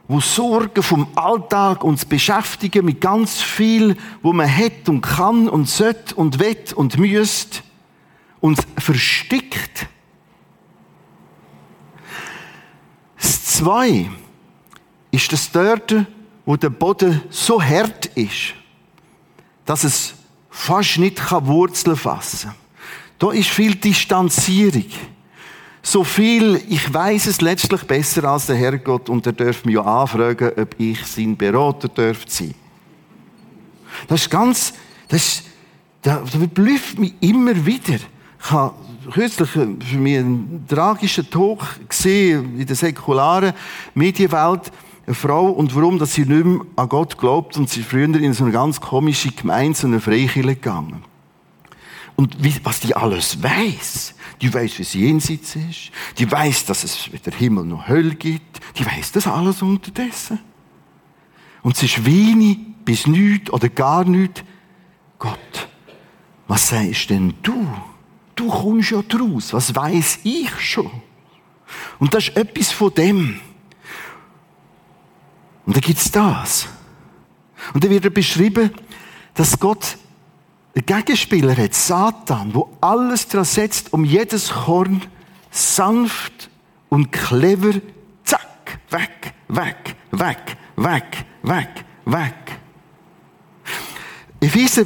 wo 0.07 0.21
Sorgen 0.21 0.81
vom 0.81 1.07
Alltag 1.15 1.83
uns 1.83 2.05
beschäftigen 2.05 2.85
mit 2.85 3.01
ganz 3.01 3.41
viel, 3.41 3.97
wo 4.21 4.31
man 4.31 4.53
hat 4.53 4.87
und 4.87 5.01
kann 5.01 5.49
und 5.49 5.67
sollte 5.67 6.15
und 6.15 6.39
wett 6.39 6.73
und 6.73 6.97
müsst, 6.97 7.63
uns 8.39 8.59
verstickt. 8.77 9.87
Das 13.17 13.43
Zwei 13.43 14.09
ist 15.11 15.33
das 15.33 15.51
dort, 15.51 15.93
wo 16.45 16.55
der 16.55 16.69
Boden 16.69 17.23
so 17.29 17.61
hart 17.61 18.05
ist, 18.15 18.53
dass 19.65 19.83
es 19.83 20.13
fast 20.57 20.97
nicht 20.97 21.21
Wurzeln 21.31 21.95
fassen 21.95 22.49
kann. 22.49 22.57
Da 23.19 23.31
ist 23.31 23.49
viel 23.49 23.75
Distanzierung 23.75 24.85
so 25.87 26.03
viel, 26.03 26.61
ich 26.67 26.93
weiß 26.93 27.27
es 27.27 27.39
letztlich 27.39 27.81
besser 27.83 28.25
als 28.25 28.47
der 28.47 28.57
Herrgott 28.57 29.07
und 29.07 29.25
er 29.25 29.31
darf 29.31 29.63
mich 29.63 29.75
ja 29.75 29.81
anfragen, 29.83 30.51
ob 30.57 30.75
ich 30.77 31.05
sein 31.05 31.37
Berater 31.37 31.87
dürfte 31.87 32.29
sein. 32.29 32.55
Das 34.09 34.21
ist 34.21 34.29
ganz, 34.29 34.73
das, 35.07 35.43
das 36.01 36.29
verblüfft 36.29 36.99
mich 36.99 37.13
immer 37.21 37.65
wieder. 37.65 37.95
Ich 37.95 38.51
habe 38.51 38.75
kürzlich 39.13 39.49
für 39.49 39.65
mich 39.65 40.17
einen 40.17 40.65
tragischen 40.67 41.29
Talk 41.29 41.61
gesehen 41.87 42.59
in 42.59 42.65
der 42.65 42.75
säkularen 42.75 43.53
Medienwelt. 43.93 44.69
Eine 45.07 45.15
Frau 45.15 45.47
und 45.47 45.73
warum, 45.73 45.99
dass 45.99 46.15
sie 46.15 46.25
nicht 46.25 46.45
mehr 46.45 46.65
an 46.75 46.89
Gott 46.89 47.17
glaubt 47.17 47.55
und 47.55 47.69
sie 47.69 47.81
früher 47.81 48.13
in 48.13 48.33
so 48.33 48.43
eine 48.43 48.51
ganz 48.51 48.81
komische 48.81 49.31
Gemeinde, 49.31 50.01
Freikirche 50.01 50.41
gegangen. 50.41 51.01
Und 52.17 52.43
wie, 52.43 52.53
was 52.63 52.81
die 52.81 52.93
alles 52.93 53.41
weiß. 53.41 54.15
Die 54.41 54.53
weiß, 54.53 54.77
wie 54.77 54.81
es 54.81 54.93
jenseits 54.93 55.55
ist. 55.55 55.91
Die 56.17 56.29
weiß, 56.29 56.65
dass 56.65 56.83
es 56.83 57.09
weder 57.13 57.31
Himmel 57.31 57.63
noch 57.63 57.87
Hölle 57.87 58.15
gibt. 58.15 58.59
Die 58.77 58.85
weiß 58.85 59.13
das 59.13 59.27
alles 59.27 59.61
unterdessen. 59.61 60.39
Und 61.61 61.77
es 61.77 61.83
ist 61.83 62.05
wenig 62.05 62.57
bis 62.83 63.07
nichts 63.07 63.49
oder 63.49 63.69
gar 63.69 64.03
nichts. 64.03 64.43
Gott, 65.19 65.69
was 66.49 66.67
sagst 66.67 67.11
denn 67.11 67.33
du? 67.43 67.65
Du 68.35 68.49
kommst 68.49 68.91
ja 68.91 69.01
draus. 69.03 69.53
Was 69.53 69.73
weiß 69.73 70.19
ich 70.23 70.49
schon? 70.59 70.91
Und 71.97 72.13
das 72.13 72.27
ist 72.27 72.35
etwas 72.35 72.71
von 72.73 72.93
dem. 72.93 73.39
Und 75.67 75.75
da 75.75 75.81
gibt's 75.81 76.09
das. 76.09 76.67
Und 77.73 77.83
da 77.83 77.89
wird 77.89 78.05
er 78.05 78.09
beschrieben, 78.09 78.71
dass 79.33 79.59
Gott 79.59 79.97
der 80.73 80.83
Gegenspieler 80.83 81.55
hat 81.57 81.73
Satan, 81.73 82.53
wo 82.53 82.69
alles 82.79 83.27
daran 83.27 83.45
setzt, 83.45 83.91
um 83.91 84.05
jedes 84.05 84.49
Korn 84.49 85.01
sanft 85.51 86.49
und 86.89 87.11
clever, 87.11 87.73
zack, 88.23 88.79
weg, 88.89 89.33
weg, 89.47 89.95
weg, 90.11 90.57
weg, 90.75 91.25
weg, 91.41 91.85
weg. 92.05 92.59
Epheser 94.39 94.85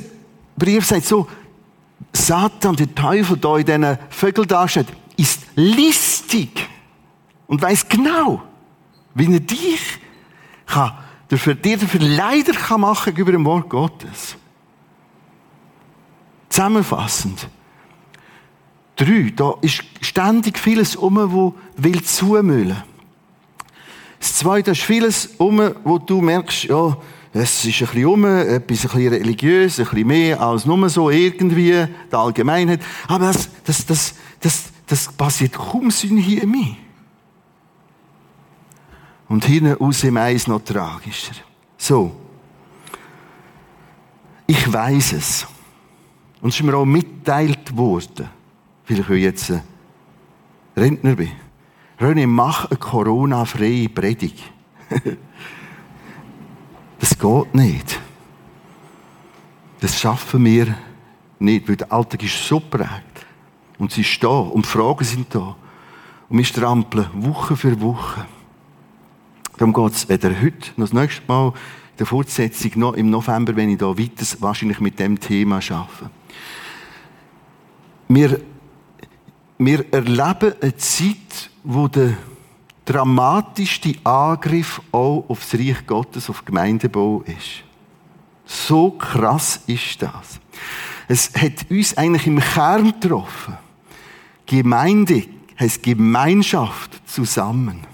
Brief 0.57 0.85
sagt 0.85 1.05
so, 1.05 1.27
Satan, 2.13 2.75
der 2.75 2.95
Teufel, 2.95 3.37
da 3.37 3.57
in 3.57 3.65
diesen 3.65 3.97
Vögeln 4.09 4.47
dasteht, 4.47 4.87
ist 5.17 5.43
listig 5.55 6.67
und 7.47 7.61
weiß 7.61 7.87
genau, 7.87 8.41
wie 9.13 9.31
er 9.31 9.39
dich 9.39 10.00
kann, 10.71 10.93
dir 11.29 11.77
dafür 11.77 12.01
leider 12.01 12.53
kann 12.53 12.81
machen 12.81 13.13
gegenüber 13.13 13.31
dem 13.31 13.45
Wort 13.45 13.69
Gottes. 13.69 14.35
Zusammenfassend. 16.49 17.47
Drei, 18.95 19.31
da 19.35 19.55
ist 19.61 19.83
ständig 20.01 20.59
vieles 20.59 20.95
um, 20.95 21.15
wo 21.31 21.55
will 21.77 22.03
zumüllen. 22.03 22.83
Das 24.19 24.35
zweite 24.35 24.71
ist 24.71 24.81
vieles 24.81 25.27
um, 25.37 25.59
wo 25.83 25.97
du 25.97 26.21
merkst, 26.21 26.65
ja, 26.65 26.97
es 27.33 27.65
ist 27.65 27.81
ein 27.81 27.87
bisschen 27.87 28.05
um, 28.05 28.25
etwas 28.25 28.59
ein 28.59 28.61
bisschen 28.67 29.07
religiös, 29.07 29.79
ein 29.79 29.85
bisschen 29.85 30.07
mehr 30.07 30.41
als 30.41 30.65
nur 30.65 30.89
so 30.89 31.09
irgendwie, 31.09 31.87
die 32.11 32.15
Allgemeinheit. 32.15 32.81
Aber 33.07 33.27
das, 33.27 33.49
das, 33.63 33.85
das, 33.85 34.13
das, 34.41 34.63
das 34.85 35.07
passiert 35.13 35.53
kaum 35.53 35.89
hier 35.89 36.43
in 36.43 36.51
mir. 36.51 36.75
Und 39.31 39.45
hinten 39.45 39.79
aus 39.79 40.03
im 40.03 40.17
Eis 40.17 40.45
noch 40.45 40.61
tragischer. 40.61 41.35
So. 41.77 42.11
Ich 44.45 44.73
weiß 44.73 45.13
es. 45.13 45.47
Und 46.41 46.49
es 46.49 46.59
ist 46.59 46.65
mir 46.65 46.75
auch 46.75 46.83
mitteilt 46.83 47.77
worden, 47.77 48.27
weil 48.89 48.99
ich 48.99 49.07
jetzt 49.07 49.53
Rentner 50.75 51.15
bin. 51.15 51.31
René, 51.97 52.27
mach 52.27 52.69
eine 52.69 52.77
Corona-freie 52.77 53.87
Predigt. 53.87 54.43
das 56.99 57.17
geht 57.17 57.55
nicht. 57.55 58.01
Das 59.79 59.97
schaffen 59.97 60.43
wir 60.43 60.75
nicht, 61.39 61.69
weil 61.69 61.77
der 61.77 61.89
Alltag 61.89 62.21
ist 62.23 62.45
so 62.45 62.59
prägt. 62.59 63.25
Und 63.77 63.93
sie 63.93 64.01
ist 64.01 64.21
da 64.21 64.27
und 64.27 64.65
die 64.65 64.69
Fragen 64.69 65.05
sind 65.05 65.33
da. 65.33 65.55
Und 66.27 66.37
wir 66.37 66.43
strampeln 66.43 67.07
Woche 67.13 67.55
für 67.55 67.79
Woche. 67.79 68.25
Darum 69.61 69.73
geht 69.75 69.93
es 69.93 70.09
weder 70.09 70.41
heute 70.41 70.71
noch 70.75 70.89
das 70.89 70.93
nächste 70.93 71.21
Mal 71.27 71.49
in 71.49 71.97
der 71.99 72.07
Fortsetzung 72.07 72.71
noch 72.77 72.93
im 72.95 73.11
November, 73.11 73.55
wenn 73.55 73.69
ich 73.69 73.77
da 73.77 73.95
weiter 73.95 74.25
wahrscheinlich 74.39 74.79
mit 74.79 74.97
dem 74.97 75.19
Thema 75.19 75.57
arbeite. 75.57 76.09
Wir, 78.07 78.41
wir 79.59 79.85
erleben 79.93 80.55
eine 80.59 80.75
Zeit, 80.77 81.51
wo 81.63 81.87
der 81.87 82.17
dramatischste 82.85 83.93
Angriff 84.03 84.81
auch 84.91 85.25
auf 85.27 85.41
das 85.41 85.59
Reich 85.59 85.85
Gottes, 85.85 86.27
auf 86.31 86.43
Gemeindebau 86.43 87.21
ist. 87.27 87.63
So 88.45 88.89
krass 88.89 89.61
ist 89.67 90.01
das. 90.01 90.39
Es 91.07 91.31
hat 91.35 91.69
uns 91.69 91.95
eigentlich 91.95 92.25
im 92.25 92.39
Kern 92.39 92.99
getroffen. 92.99 93.59
Gemeinde 94.47 95.23
heißt 95.59 95.83
Gemeinschaft 95.83 97.07
zusammen. 97.07 97.90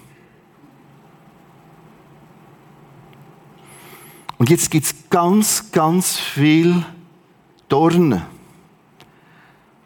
Und 4.38 4.50
jetzt 4.50 4.69
gibt 4.69 4.86
es 4.86 4.95
ganz, 5.10 5.71
ganz 5.71 6.17
viel 6.17 6.86
Dornen 7.69 8.21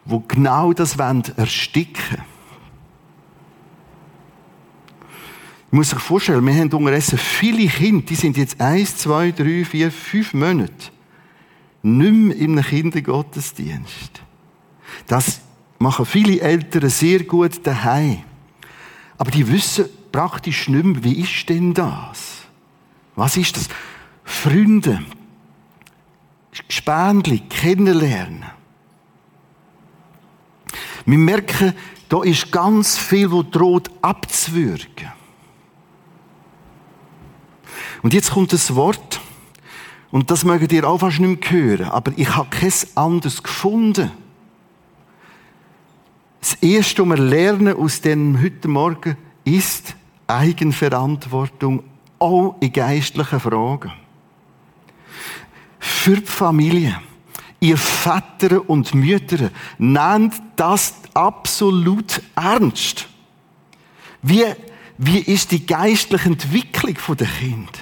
wo 0.04 0.20
genau 0.20 0.72
das 0.72 0.96
ersticken 0.96 2.02
wollen. 2.10 2.24
Ich 5.66 5.76
muss 5.76 5.90
sich 5.90 5.98
vorstellen, 6.00 6.44
wir 6.44 6.54
haben 6.54 6.70
unterdessen 6.70 7.16
viele 7.16 7.66
Kinder, 7.66 8.04
die 8.06 8.14
sind 8.14 8.36
jetzt 8.36 8.60
eins, 8.60 8.98
zwei, 8.98 9.32
drei, 9.32 9.64
vier, 9.64 9.90
fünf 9.90 10.34
Monate 10.34 10.90
nicht 11.84 12.12
mehr 12.12 12.36
im 12.36 12.60
Kindergottesdienst. 12.60 14.22
Das 15.06 15.40
machen 15.78 16.04
viele 16.04 16.40
Eltern 16.40 16.90
sehr 16.90 17.24
gut 17.24 17.66
daheim. 17.66 18.22
Aber 19.16 19.30
die 19.30 19.50
wissen 19.50 19.86
praktisch 20.12 20.68
nicht 20.68 20.84
mehr, 20.84 21.02
wie 21.02 21.20
ist 21.20 21.48
denn 21.48 21.72
das? 21.72 22.42
Was 23.16 23.36
ist 23.36 23.56
das? 23.56 23.68
Freunde, 24.24 25.04
Gespänli 26.68 27.40
kennenlernen. 27.48 28.44
Wir 31.04 31.18
merken, 31.18 31.74
Da 32.12 32.22
ist 32.22 32.52
ganz 32.52 32.98
viel, 32.98 33.30
wo 33.30 33.42
droht 33.42 33.90
abzuwürgen. 34.02 35.10
Und 38.02 38.12
jetzt 38.12 38.32
kommt 38.32 38.52
das 38.52 38.74
Wort, 38.74 39.18
und 40.10 40.30
das 40.30 40.44
mögt 40.44 40.70
ihr 40.72 40.86
auch 40.86 40.98
fast 40.98 41.20
nicht 41.20 41.50
mehr 41.50 41.50
hören, 41.50 41.88
aber 41.88 42.12
ich 42.16 42.36
habe 42.36 42.50
kein 42.50 42.70
anderes 42.96 43.42
gefunden. 43.42 44.10
Das 46.38 46.52
Erste, 46.56 47.08
was 47.08 47.16
wir 47.18 47.24
lernen 47.24 47.78
aus 47.78 48.02
dem 48.02 48.42
heute 48.42 48.68
Morgen, 48.68 49.16
ist 49.44 49.96
Eigenverantwortung, 50.26 51.82
auch 52.18 52.56
in 52.60 52.74
geistlichen 52.74 53.40
Fragen. 53.40 53.90
Für 55.84 56.14
die 56.16 56.26
Familie, 56.26 56.96
ihr 57.58 57.76
Väter 57.76 58.70
und 58.70 58.94
Mütter, 58.94 59.50
nehmt 59.78 60.34
das 60.54 60.94
absolut 61.12 62.22
ernst. 62.36 63.08
Wie, 64.22 64.44
wie 64.96 65.18
ist 65.18 65.50
die 65.50 65.66
geistliche 65.66 66.28
Entwicklung 66.28 67.16
der 67.16 67.26
Kinder? 67.26 67.72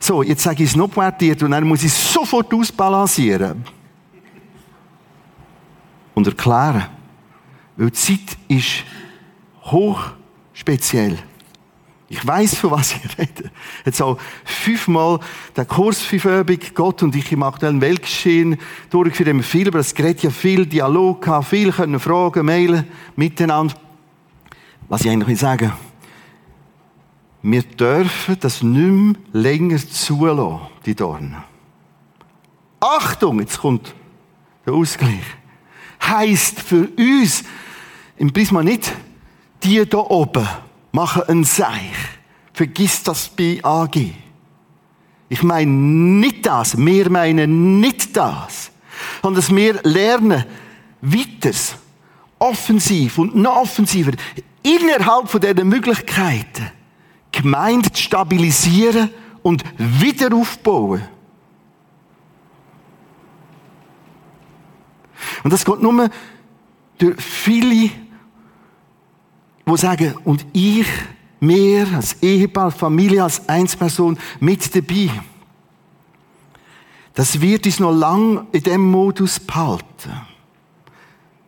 So, 0.00 0.24
jetzt 0.24 0.42
sage 0.42 0.64
ich 0.64 0.70
es 0.70 0.76
noch 0.76 0.88
pointiert 0.88 1.44
und 1.44 1.52
dann 1.52 1.64
muss 1.64 1.84
ich 1.84 1.92
es 1.92 2.12
sofort 2.12 2.52
ausbalancieren. 2.52 3.64
Und 6.12 6.26
erklären. 6.26 6.88
Weil 7.76 7.90
die 7.90 7.92
Zeit 7.92 8.36
ist 8.48 8.82
hoch 9.62 10.10
speziell. 10.54 11.18
Ich 12.12 12.26
weiß, 12.26 12.56
von 12.56 12.72
was 12.72 12.94
ich 12.94 13.18
rede. 13.18 13.50
Jetzt 13.86 14.02
auch 14.02 14.18
fünfmal 14.44 15.18
der 15.56 15.64
Kurs 15.64 16.02
fünföbig, 16.02 16.74
Gott 16.74 17.02
und 17.02 17.16
ich 17.16 17.32
im 17.32 17.42
aktuellen 17.42 17.80
Weltgeschehen 17.80 18.58
durchgeführt 18.90 19.30
haben 19.30 19.42
viel, 19.42 19.68
aber 19.68 19.78
es 19.78 19.94
gerät 19.94 20.22
ja 20.22 20.28
viel 20.28 20.66
Dialog 20.66 21.22
gehabt, 21.22 21.48
viel 21.48 21.72
können 21.72 21.98
fragen, 21.98 22.44
mailen, 22.44 22.86
miteinander. 23.16 23.74
Was 24.90 25.00
ich 25.00 25.10
eigentlich 25.10 25.28
will 25.28 25.36
sagen, 25.36 25.72
wir 27.40 27.62
dürfen 27.62 28.36
das 28.40 28.62
nicht 28.62 28.76
mehr 28.76 29.14
länger 29.32 29.78
zulassen, 29.78 30.66
die 30.84 30.94
Dornen. 30.94 31.38
Achtung, 32.78 33.40
jetzt 33.40 33.58
kommt 33.58 33.94
der 34.66 34.74
Ausgleich. 34.74 35.24
Heißt 36.02 36.60
für 36.60 36.88
uns 36.94 37.42
im 38.18 38.30
Prisma 38.34 38.62
nicht, 38.62 38.92
die 39.62 39.82
da 39.88 39.96
oben 39.96 40.46
machen 40.92 41.22
ein 41.28 41.44
Seich. 41.44 41.96
Vergiss 42.52 43.02
das 43.02 43.28
bei 43.28 43.60
AG. 43.62 43.96
Ich 45.28 45.42
meine 45.42 45.70
nicht 45.70 46.46
das. 46.46 46.76
Wir 46.76 47.10
meinen 47.10 47.80
nicht 47.80 48.16
das. 48.16 48.70
Sondern 49.22 49.42
dass 49.42 49.54
wir 49.54 49.80
lernen, 49.82 50.44
weiter, 51.00 51.56
offensiv 52.38 53.18
und 53.18 53.34
noch 53.34 53.56
offensiver, 53.56 54.12
innerhalb 54.62 55.28
von 55.28 55.40
diesen 55.40 55.68
Möglichkeiten, 55.68 56.70
Gemeinde 57.32 57.90
zu 57.90 58.02
stabilisieren 58.02 59.10
und 59.42 59.64
wieder 59.78 60.34
aufbauen. 60.34 61.02
Und 65.42 65.52
das 65.52 65.64
geht 65.64 65.80
nur 65.80 66.10
durch 66.98 67.20
viele, 67.20 67.90
die 69.74 69.80
sagen, 69.80 70.14
und 70.24 70.46
ich, 70.52 70.86
mehr 71.40 71.86
als 71.94 72.16
Ehepaar, 72.22 72.70
Familie, 72.70 73.24
als 73.24 73.48
Einzelperson 73.48 74.18
mit 74.40 74.74
dabei. 74.74 75.10
Das 77.14 77.40
wird 77.40 77.66
uns 77.66 77.80
noch 77.80 77.92
lang 77.92 78.46
in 78.52 78.62
dem 78.62 78.90
Modus 78.90 79.38
behalten. 79.38 80.12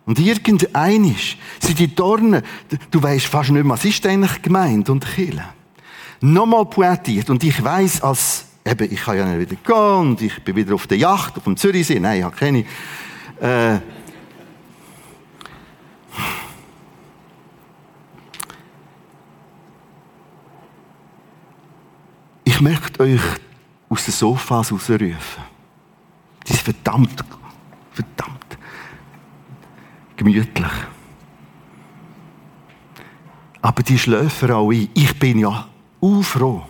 Und 0.07 0.19
irgendeinisch 0.19 1.39
sind 1.61 1.79
die 1.79 1.95
Dornen, 1.95 2.43
du 2.91 3.03
weißt 3.03 3.27
fast 3.27 3.51
nicht 3.51 3.65
mehr, 3.65 3.73
was 3.73 3.85
ist 3.85 4.07
eigentlich 4.07 4.43
gemeint 4.43 4.91
und 4.91 5.07
Kirche 5.07 5.45
nochmal 6.25 6.65
pointiert. 6.67 7.31
Und 7.31 7.45
ich 7.45 7.63
weiß 7.63 8.03
als, 8.03 8.47
eben, 8.65 8.93
ich 8.93 9.03
kann 9.03 9.17
ja 9.17 9.27
nicht 9.27 9.51
wieder 9.51 9.61
gehen 9.63 10.09
und 10.09 10.23
ich 10.23 10.43
bin 10.43 10.57
wieder 10.57 10.75
auf 10.75 10.87
der 10.87 10.99
Yacht, 10.99 11.37
auf 11.37 11.45
dem 11.45 11.57
Zürichsee. 11.57 12.01
Nein, 12.01 12.19
ich 12.19 12.25
habe 12.25 12.37
keine. 12.37 12.65
Äh, 13.41 13.81
ich 22.55 22.61
möchte 22.61 23.03
euch 23.03 23.21
aus 23.89 24.05
den 24.05 24.13
Sofas 24.13 24.71
rausrufen. 24.71 25.43
Das 26.45 26.57
ist 26.57 26.63
verdammt, 26.63 27.25
verdammt 27.93 28.59
gemütlich. 30.17 30.73
Aber 33.61 33.83
die 33.83 33.99
schlafen 33.99 34.53
auch 34.53 34.71
ein. 34.71 34.89
Ich 34.95 35.19
bin 35.19 35.41
ja 35.41 35.69
froh, 36.23 36.65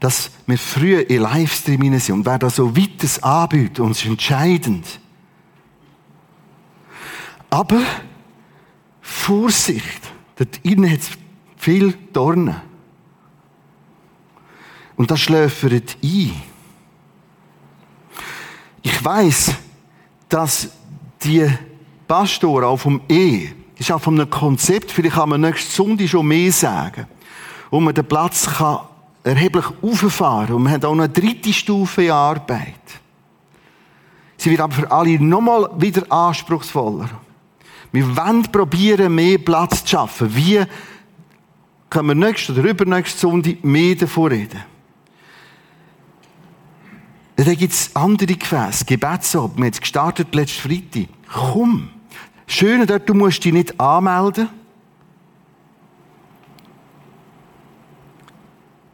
dass 0.00 0.32
wir 0.46 0.58
früher 0.58 1.08
in 1.08 1.22
Livestream 1.22 1.96
sind 2.00 2.14
und 2.16 2.26
wer 2.26 2.38
da 2.38 2.50
so 2.50 2.76
weites 2.76 3.22
anbietet, 3.22 3.78
uns 3.78 4.04
entscheidend. 4.04 4.98
Aber 7.50 7.82
Vorsicht, 9.00 10.00
dort 10.36 10.58
innen 10.64 10.90
hat 10.90 11.00
es 11.00 11.10
viel 11.56 11.92
Dornen. 12.12 12.69
Und 15.00 15.10
das 15.10 15.20
schläfert 15.20 15.96
ein. 16.02 16.32
Ich 18.82 19.02
weiß, 19.02 19.54
dass 20.28 20.68
die 21.22 21.48
Pastoren 22.06 22.64
auch 22.64 22.76
vom 22.76 23.00
E, 23.08 23.48
ist 23.78 23.90
auch 23.90 24.02
von 24.02 24.20
einem 24.20 24.28
Konzept, 24.28 24.90
vielleicht 24.90 25.14
kann 25.14 25.30
man 25.30 25.40
nächste 25.40 25.72
Sonntag 25.72 26.06
schon 26.06 26.26
mehr 26.26 26.52
sagen 26.52 27.06
wo 27.70 27.80
man 27.80 27.94
den 27.94 28.04
Platz 28.04 28.46
kann 28.46 28.80
erheblich 29.24 29.64
auffahren. 29.80 30.56
Und 30.56 30.64
wir 30.64 30.72
haben 30.72 30.84
auch 30.84 30.92
eine 30.92 31.08
dritte 31.08 31.50
Stufe 31.50 32.04
in 32.04 32.10
Arbeit. 32.10 32.74
Sie 34.36 34.50
wird 34.50 34.60
aber 34.60 34.74
für 34.74 34.92
alle 34.92 35.18
nochmal 35.18 35.70
wieder 35.78 36.12
anspruchsvoller. 36.12 37.08
Wir 37.90 38.16
wollen 38.16 38.42
probieren, 38.52 39.14
mehr 39.14 39.38
Platz 39.38 39.82
zu 39.82 39.96
schaffen. 39.96 40.36
Wie 40.36 40.62
können 41.88 42.08
wir 42.08 42.14
nächste 42.14 42.52
oder 42.52 42.64
übernächste 42.64 43.18
Sonntag 43.18 43.64
mehr 43.64 43.94
davon 43.94 44.30
reden? 44.30 44.60
Dann 47.44 47.56
gibt 47.56 47.72
es 47.72 47.96
andere 47.96 48.34
Gefäße, 48.34 48.84
Gebetsabend. 48.84 49.56
Wir 49.56 49.60
haben 49.60 49.64
jetzt 49.64 49.80
gestartet 49.80 50.34
letzten 50.34 50.68
Freitag. 50.68 51.08
Komm. 51.32 51.88
Schön 52.46 52.86
dort, 52.86 53.08
du 53.08 53.14
musst 53.14 53.42
dich 53.42 53.52
nicht 53.54 53.80
anmelden. 53.80 54.50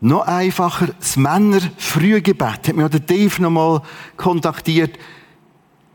Noch 0.00 0.28
einfacher, 0.28 0.94
das 0.96 1.16
Männer-Frühgebet. 1.16 2.68
Hat 2.68 2.72
mich 2.72 2.84
auch 2.84 2.90
der 2.90 3.00
Dave 3.00 3.42
noch 3.42 3.50
mal 3.50 3.82
kontaktiert. 4.16 4.96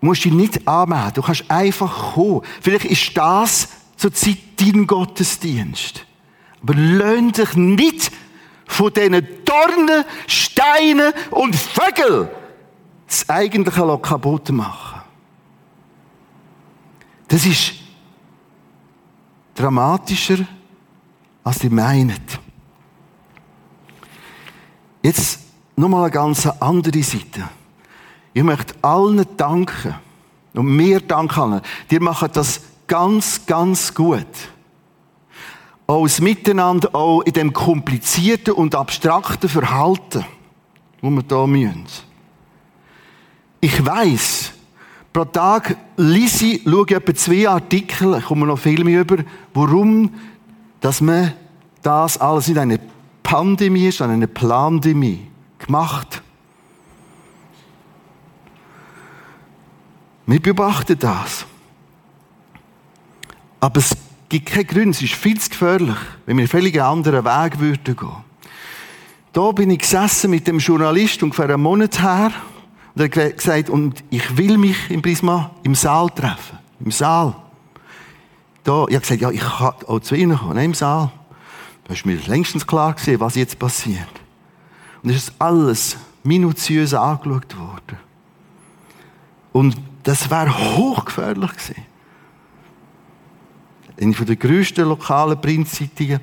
Du 0.01 0.07
musst 0.07 0.25
dich 0.25 0.33
nicht 0.33 0.67
anmelden. 0.67 1.13
Du 1.13 1.21
kannst 1.21 1.49
einfach 1.49 2.15
kommen. 2.15 2.41
Vielleicht 2.59 2.83
ist 2.85 3.15
das 3.15 3.69
zur 3.95 4.13
Zeit 4.13 4.39
dein 4.57 4.87
Gottesdienst. 4.87 6.05
Aber 6.61 6.73
löhnt 6.73 7.37
dich 7.37 7.53
nicht 7.53 8.11
von 8.65 8.91
diesen 8.91 9.25
Dornen, 9.45 10.03
Steinen 10.27 11.13
und 11.29 11.55
Vögeln 11.55 12.27
das 13.11 13.27
eigentliche 13.27 13.99
kaputt 14.01 14.49
machen. 14.51 15.01
Das 17.27 17.45
ist 17.45 17.73
dramatischer, 19.53 20.47
als 21.43 21.63
ihr 21.63 21.71
meint. 21.71 22.39
Jetzt 25.03 25.39
nochmal 25.75 26.03
eine 26.03 26.11
ganz 26.11 26.45
andere 26.45 27.03
Seite. 27.03 27.49
Ich 28.33 28.43
möchte 28.43 28.75
allen 28.81 29.25
danken. 29.35 29.95
Und 30.53 30.67
mir 30.67 31.01
danken 31.01 31.39
allen. 31.39 31.61
Die 31.89 31.99
machen 31.99 32.29
das 32.31 32.61
ganz, 32.87 33.45
ganz 33.45 33.93
gut. 33.93 34.25
Auch 35.85 36.03
das 36.03 36.21
Miteinander, 36.21 36.95
auch 36.95 37.21
in 37.23 37.33
dem 37.33 37.51
komplizierten 37.51 38.53
und 38.53 38.73
abstrakten 38.73 39.49
Verhalten, 39.49 40.25
wo 41.01 41.09
wir 41.09 41.23
da 41.23 41.45
müssen. 41.45 42.10
Ich 43.63 43.85
weiss, 43.85 44.51
pro 45.13 45.23
Tag 45.23 45.77
lese 45.95 46.45
ich, 46.45 46.63
schaue 46.63 46.85
ich 46.87 46.95
etwa 46.95 47.13
zwei 47.13 47.47
Artikel, 47.47 48.17
ich 48.17 48.25
komme 48.25 48.47
noch 48.47 48.57
viel 48.57 48.83
mehr 48.83 49.01
über, 49.01 49.17
warum, 49.53 50.11
dass 50.79 50.99
man 50.99 51.33
das 51.83 52.17
alles 52.17 52.47
in 52.47 52.57
eine 52.57 52.79
Pandemie 53.21 53.87
ist, 53.87 53.99
sondern 53.99 54.17
eine 54.17 54.27
Plandemie 54.27 55.27
gemacht. 55.59 56.23
Wir 60.25 60.41
beobachten 60.41 60.97
das. 60.97 61.45
Aber 63.59 63.79
es 63.79 63.95
gibt 64.27 64.47
keinen 64.47 64.65
Grund, 64.65 64.95
es 64.95 65.03
ist 65.03 65.13
viel 65.13 65.39
zu 65.39 65.51
gefährlich, 65.51 65.97
wenn 66.25 66.37
wir 66.37 66.41
einen 66.41 66.47
völlig 66.47 66.81
anderen 66.81 67.23
Weg 67.23 67.59
würden 67.59 67.95
gehen. 67.95 68.31
Da 69.33 69.51
bin 69.51 69.69
ich 69.69 69.79
gesessen 69.79 70.31
mit 70.31 70.47
dem 70.47 70.57
Journalist 70.57 71.21
ungefähr 71.21 71.45
einen 71.45 71.61
Monat 71.61 72.01
her 72.01 72.31
und 72.93 73.01
er 73.01 73.25
hat 73.25 73.37
gesagt, 73.37 73.69
und 73.69 74.03
ich 74.09 74.37
will 74.37 74.57
mich 74.57 74.89
im 74.89 75.01
Prisma 75.01 75.51
im 75.63 75.75
Saal 75.75 76.09
treffen. 76.09 76.59
Im 76.83 76.91
Saal. 76.91 77.35
da, 78.63 78.85
ich 78.87 78.95
habe 78.95 79.01
gesagt, 79.01 79.21
ja, 79.21 79.31
ich 79.31 79.41
kann 79.41 79.73
auch 79.87 79.99
zu 79.99 80.15
Ihnen 80.15 80.37
kommen, 80.37 80.57
im 80.57 80.73
Saal. 80.73 81.11
Da 81.85 81.93
ist 81.93 82.05
mir 82.05 82.15
längstens 82.27 82.65
klar 82.67 82.93
gewesen, 82.93 83.19
was 83.19 83.35
jetzt 83.35 83.57
passiert. 83.57 84.09
Und 85.03 85.09
es 85.09 85.17
ist 85.17 85.33
alles 85.39 85.97
minutiös 86.23 86.93
angeschaut 86.93 87.57
worden. 87.57 87.97
Und 89.51 89.77
das 90.03 90.29
wäre 90.29 90.75
hochgefährlich 90.77 91.51
gewesen. 91.51 91.85
Eine 93.99 94.13
den 94.13 94.39
grössten 94.39 94.87
lokalen 94.87 95.39
Printzeitungen. 95.39 96.19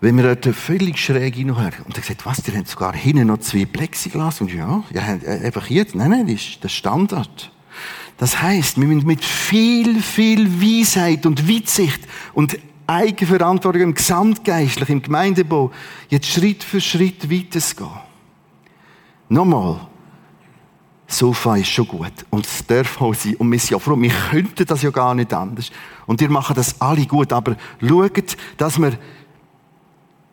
Wenn 0.00 0.16
wir 0.16 0.34
dort 0.34 0.56
völlig 0.56 0.98
schräg 0.98 1.34
hinher 1.34 1.72
und 1.84 1.96
er 1.96 2.00
gesagt, 2.00 2.24
was, 2.24 2.42
die 2.42 2.52
haben 2.52 2.64
sogar 2.64 2.94
hinten 2.94 3.26
noch 3.26 3.38
zwei 3.38 3.66
Plexiglas 3.66 4.40
und 4.40 4.52
ja, 4.52 4.82
ja, 4.92 5.02
einfach 5.02 5.66
hier, 5.66 5.86
nein, 5.92 6.10
nein, 6.10 6.26
das 6.26 6.36
ist 6.36 6.64
der 6.64 6.68
Standard. 6.68 7.52
Das 8.16 8.40
heißt, 8.40 8.80
wir 8.80 8.86
müssen 8.86 9.06
mit 9.06 9.24
viel, 9.24 10.00
viel 10.00 10.60
Weisheit 10.60 11.26
und 11.26 11.48
Weitsicht 11.48 12.00
und 12.34 12.58
Eigenverantwortung 12.86 13.82
im 13.82 13.94
Gesamtgeistlich, 13.94 14.88
im 14.88 15.02
Gemeindebau, 15.02 15.70
jetzt 16.08 16.26
Schritt 16.26 16.64
für 16.64 16.80
Schritt 16.80 17.30
weitergehen. 17.30 17.90
Nochmal. 19.28 19.80
Sofa 21.06 21.56
ist 21.56 21.68
schon 21.68 21.88
gut. 21.88 22.12
Und 22.30 22.46
es 22.46 22.64
darf 22.66 23.00
auch 23.00 23.14
sein. 23.14 23.34
Und 23.36 23.50
wir 23.50 23.58
sind 23.58 23.70
ja 23.70 23.78
froh, 23.78 24.00
wir 24.00 24.12
könnten 24.30 24.64
das 24.64 24.82
ja 24.82 24.90
gar 24.90 25.14
nicht 25.14 25.32
anders. 25.32 25.70
Und 26.06 26.20
ihr 26.20 26.30
macht 26.30 26.56
das 26.56 26.80
alle 26.80 27.04
gut. 27.06 27.32
Aber 27.32 27.56
schaut, 27.80 28.36
dass 28.56 28.78
wir 28.78 28.96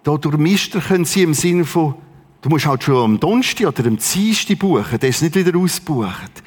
da 0.08 0.16
durch 0.16 0.38
Mister 0.38 0.80
können 0.80 1.04
sie 1.04 1.24
im 1.24 1.34
Sinne 1.34 1.66
von, 1.66 1.96
du 2.42 2.48
musst 2.48 2.66
halt 2.66 2.82
schon 2.82 2.96
am 2.96 3.20
Donnerstag 3.20 3.68
oder 3.68 3.88
am 3.88 3.98
Dienstag 3.98 4.58
buchen. 4.58 5.00
Der 5.00 5.10
ist 5.10 5.22
nicht 5.22 5.36
wieder 5.36 5.58
ausgebucht. 5.60 6.44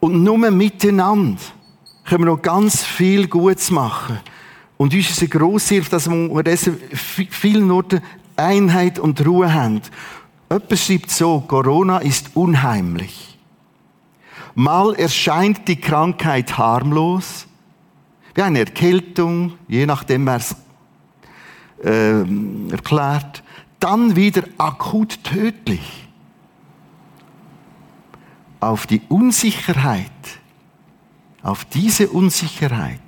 Und 0.00 0.22
nur 0.22 0.36
miteinander 0.50 1.40
können 2.04 2.24
wir 2.24 2.32
noch 2.32 2.42
ganz 2.42 2.84
viel 2.84 3.26
Gutes 3.26 3.70
machen. 3.70 4.20
Und 4.76 4.92
uns 4.92 5.08
ist 5.08 5.20
eine 5.20 5.30
grosse 5.30 5.76
Hilfe, 5.76 5.90
dass 5.90 6.10
wir 6.10 6.14
an 6.14 6.78
vielen 7.30 7.70
Orten 7.70 8.02
Einheit 8.36 8.98
und 8.98 9.24
Ruhe 9.26 9.52
haben. 9.52 9.80
Jemand 10.50 10.78
schreibt 10.78 11.10
so, 11.10 11.40
Corona 11.40 11.98
ist 11.98 12.36
unheimlich. 12.36 13.38
Mal 14.54 14.94
erscheint 14.94 15.66
die 15.68 15.80
Krankheit 15.80 16.58
harmlos, 16.58 17.46
wie 18.34 18.42
eine 18.42 18.58
Erkältung, 18.60 19.54
je 19.68 19.86
nachdem 19.86 20.26
wer 20.26 20.36
es 20.36 20.54
äh, 21.84 22.20
erklärt, 22.70 23.42
dann 23.80 24.16
wieder 24.16 24.42
akut 24.58 25.22
tödlich 25.24 26.08
auf 28.60 28.86
die 28.86 29.02
Unsicherheit, 29.08 30.10
auf 31.42 31.64
diese 31.64 32.08
Unsicherheit 32.08 33.00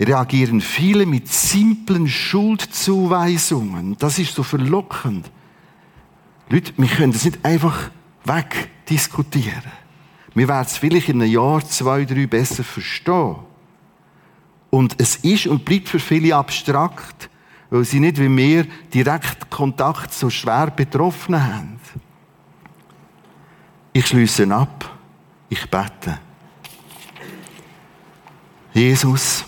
reagieren 0.00 0.60
viele 0.60 1.06
mit 1.06 1.28
simplen 1.28 2.08
Schuldzuweisungen. 2.08 3.96
Das 3.98 4.18
ist 4.18 4.34
so 4.34 4.42
verlockend. 4.42 5.30
Leute, 6.48 6.72
wir 6.76 6.88
können 6.88 7.12
das 7.12 7.24
nicht 7.24 7.44
einfach 7.44 7.90
wegdiskutieren. 8.24 9.72
Wir 10.34 10.48
werden 10.48 10.66
es 10.66 10.76
vielleicht 10.76 11.08
in 11.08 11.20
einem 11.20 11.32
Jahr, 11.32 11.64
zwei, 11.64 12.04
drei 12.04 12.26
besser 12.26 12.62
verstehen. 12.62 13.36
Und 14.70 14.94
es 14.98 15.16
ist 15.16 15.46
und 15.46 15.64
bleibt 15.64 15.88
für 15.88 15.98
viele 15.98 16.36
abstrakt, 16.36 17.28
weil 17.70 17.84
sie 17.84 18.00
nicht 18.00 18.18
wie 18.18 18.34
wir 18.34 18.66
direkt 18.92 19.50
Kontakt 19.50 20.12
so 20.12 20.30
schwer 20.30 20.70
betroffen 20.70 21.42
haben. 21.42 21.78
Ich 23.92 24.06
schließe 24.06 24.46
ab. 24.54 24.96
Ich 25.48 25.68
bete. 25.68 26.18
Jesus, 28.72 29.44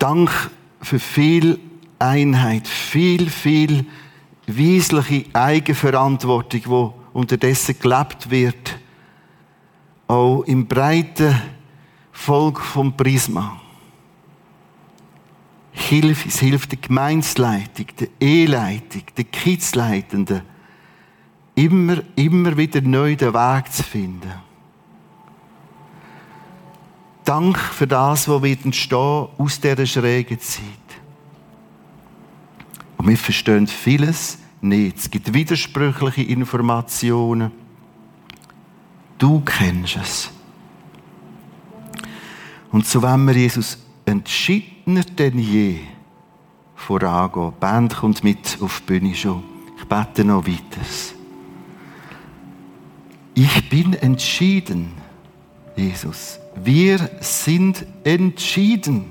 Dank 0.00 0.30
für 0.80 0.98
viel 0.98 1.60
Einheit, 1.98 2.66
viel, 2.66 3.28
viel 3.28 3.84
weisliche 4.46 5.26
Eigenverantwortung, 5.34 6.62
die 6.62 7.18
unterdessen 7.18 7.78
gelebt 7.78 8.30
wird, 8.30 8.78
auch 10.08 10.42
im 10.44 10.66
breiten 10.66 11.40
Volk 12.12 12.60
vom 12.60 12.96
Prisma. 12.96 13.60
Hilf, 15.80 16.26
es 16.26 16.38
hilft 16.38 16.72
der 16.72 16.78
Gemeinsleitung, 16.78 17.86
der 17.98 18.08
Eheleitung, 18.20 19.02
der 19.16 19.24
Kidsleitenden, 19.24 20.42
immer, 21.54 22.02
immer 22.16 22.56
wieder 22.56 22.80
neu 22.80 23.16
den 23.16 23.34
Weg 23.34 23.72
zu 23.72 23.82
finden. 23.82 24.32
Dank 27.24 27.58
für 27.58 27.86
das, 27.86 28.28
was 28.28 28.42
wird 28.42 28.64
entstehen 28.64 29.28
aus 29.38 29.60
dieser 29.60 29.86
schrägen 29.86 30.40
Zeit. 30.40 30.64
Und 32.96 33.08
wir 33.08 33.16
verstehen 33.16 33.66
vieles 33.66 34.38
nicht. 34.60 34.98
Es 34.98 35.10
gibt 35.10 35.32
widersprüchliche 35.32 36.22
Informationen. 36.22 37.52
Du 39.18 39.40
kennst 39.40 39.96
es. 39.96 40.30
Und 42.72 42.86
so 42.86 43.02
wollen 43.02 43.24
wir 43.26 43.34
Jesus 43.34 43.78
entschiedener 44.10 45.04
denn 45.04 45.38
je 45.38 45.78
vorangehen. 46.74 47.52
Die 47.52 47.60
Band 47.60 47.96
kommt 47.96 48.24
mit 48.24 48.58
auf 48.60 48.80
die 48.80 48.86
Bühne 48.86 49.14
schon. 49.14 49.42
Ich 49.78 49.84
bete 49.84 50.24
noch 50.24 50.46
weiter. 50.46 50.86
Ich 53.34 53.70
bin 53.70 53.94
entschieden, 53.94 54.92
Jesus. 55.76 56.40
Wir 56.56 57.08
sind 57.20 57.86
entschieden. 58.04 59.04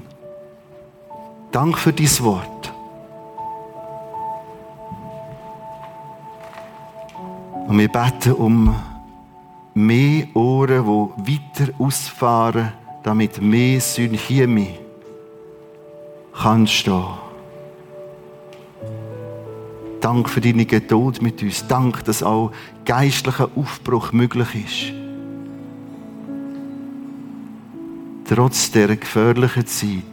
Dank 1.51 1.77
für 1.77 1.93
dieses 1.93 2.21
Wort. 2.21 2.73
Und 7.67 7.77
wir 7.77 7.87
beten 7.87 8.33
um 8.33 8.75
mehr 9.73 10.27
Ohren, 10.35 11.11
die 11.25 11.39
weiter 11.39 11.73
ausfahren, 11.79 12.73
damit 13.03 13.41
mehr 13.41 13.79
Synchemie 13.79 14.88
kann 16.41 16.67
stehen. 16.67 17.03
Dank 19.99 20.29
für 20.29 20.39
deine 20.39 20.65
Geduld 20.65 21.21
mit 21.21 21.43
uns. 21.43 21.67
Dank, 21.67 22.05
dass 22.05 22.23
auch 22.23 22.51
geistlicher 22.85 23.49
Aufbruch 23.55 24.13
möglich 24.13 24.55
ist. 24.55 24.93
Trotz 28.25 28.71
der 28.71 28.95
gefährlichen 28.95 29.65
Zeit. 29.65 30.03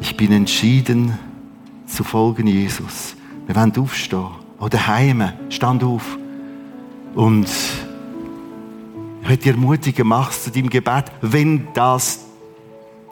Ich 0.00 0.16
bin 0.16 0.32
entschieden 0.32 1.16
zu 1.86 2.02
folgen 2.02 2.46
Jesus. 2.46 3.14
Wir 3.46 3.54
wollen 3.54 3.76
aufstehen. 3.78 4.26
Auch 4.58 4.68
daheim. 4.68 5.30
Stand 5.50 5.84
auf. 5.84 6.18
Und 7.14 7.48
ich 9.22 9.28
möchte 9.28 9.44
dir 9.44 9.52
ermutigen, 9.52 10.08
mach 10.08 10.30
es 10.30 10.44
zu 10.44 10.50
deinem 10.50 10.68
Gebet, 10.68 11.04
wenn 11.20 11.68
das 11.74 12.33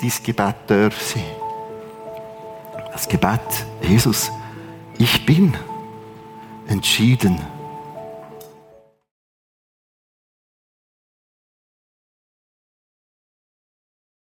dein 0.03 0.13
Gebet 0.25 0.57
darf 0.67 1.01
sein. 1.01 1.23
Das 2.93 3.09
Gebet, 3.09 3.41
Jesus, 3.83 4.31
ich 4.99 5.25
bin 5.25 5.57
entschieden 6.69 7.41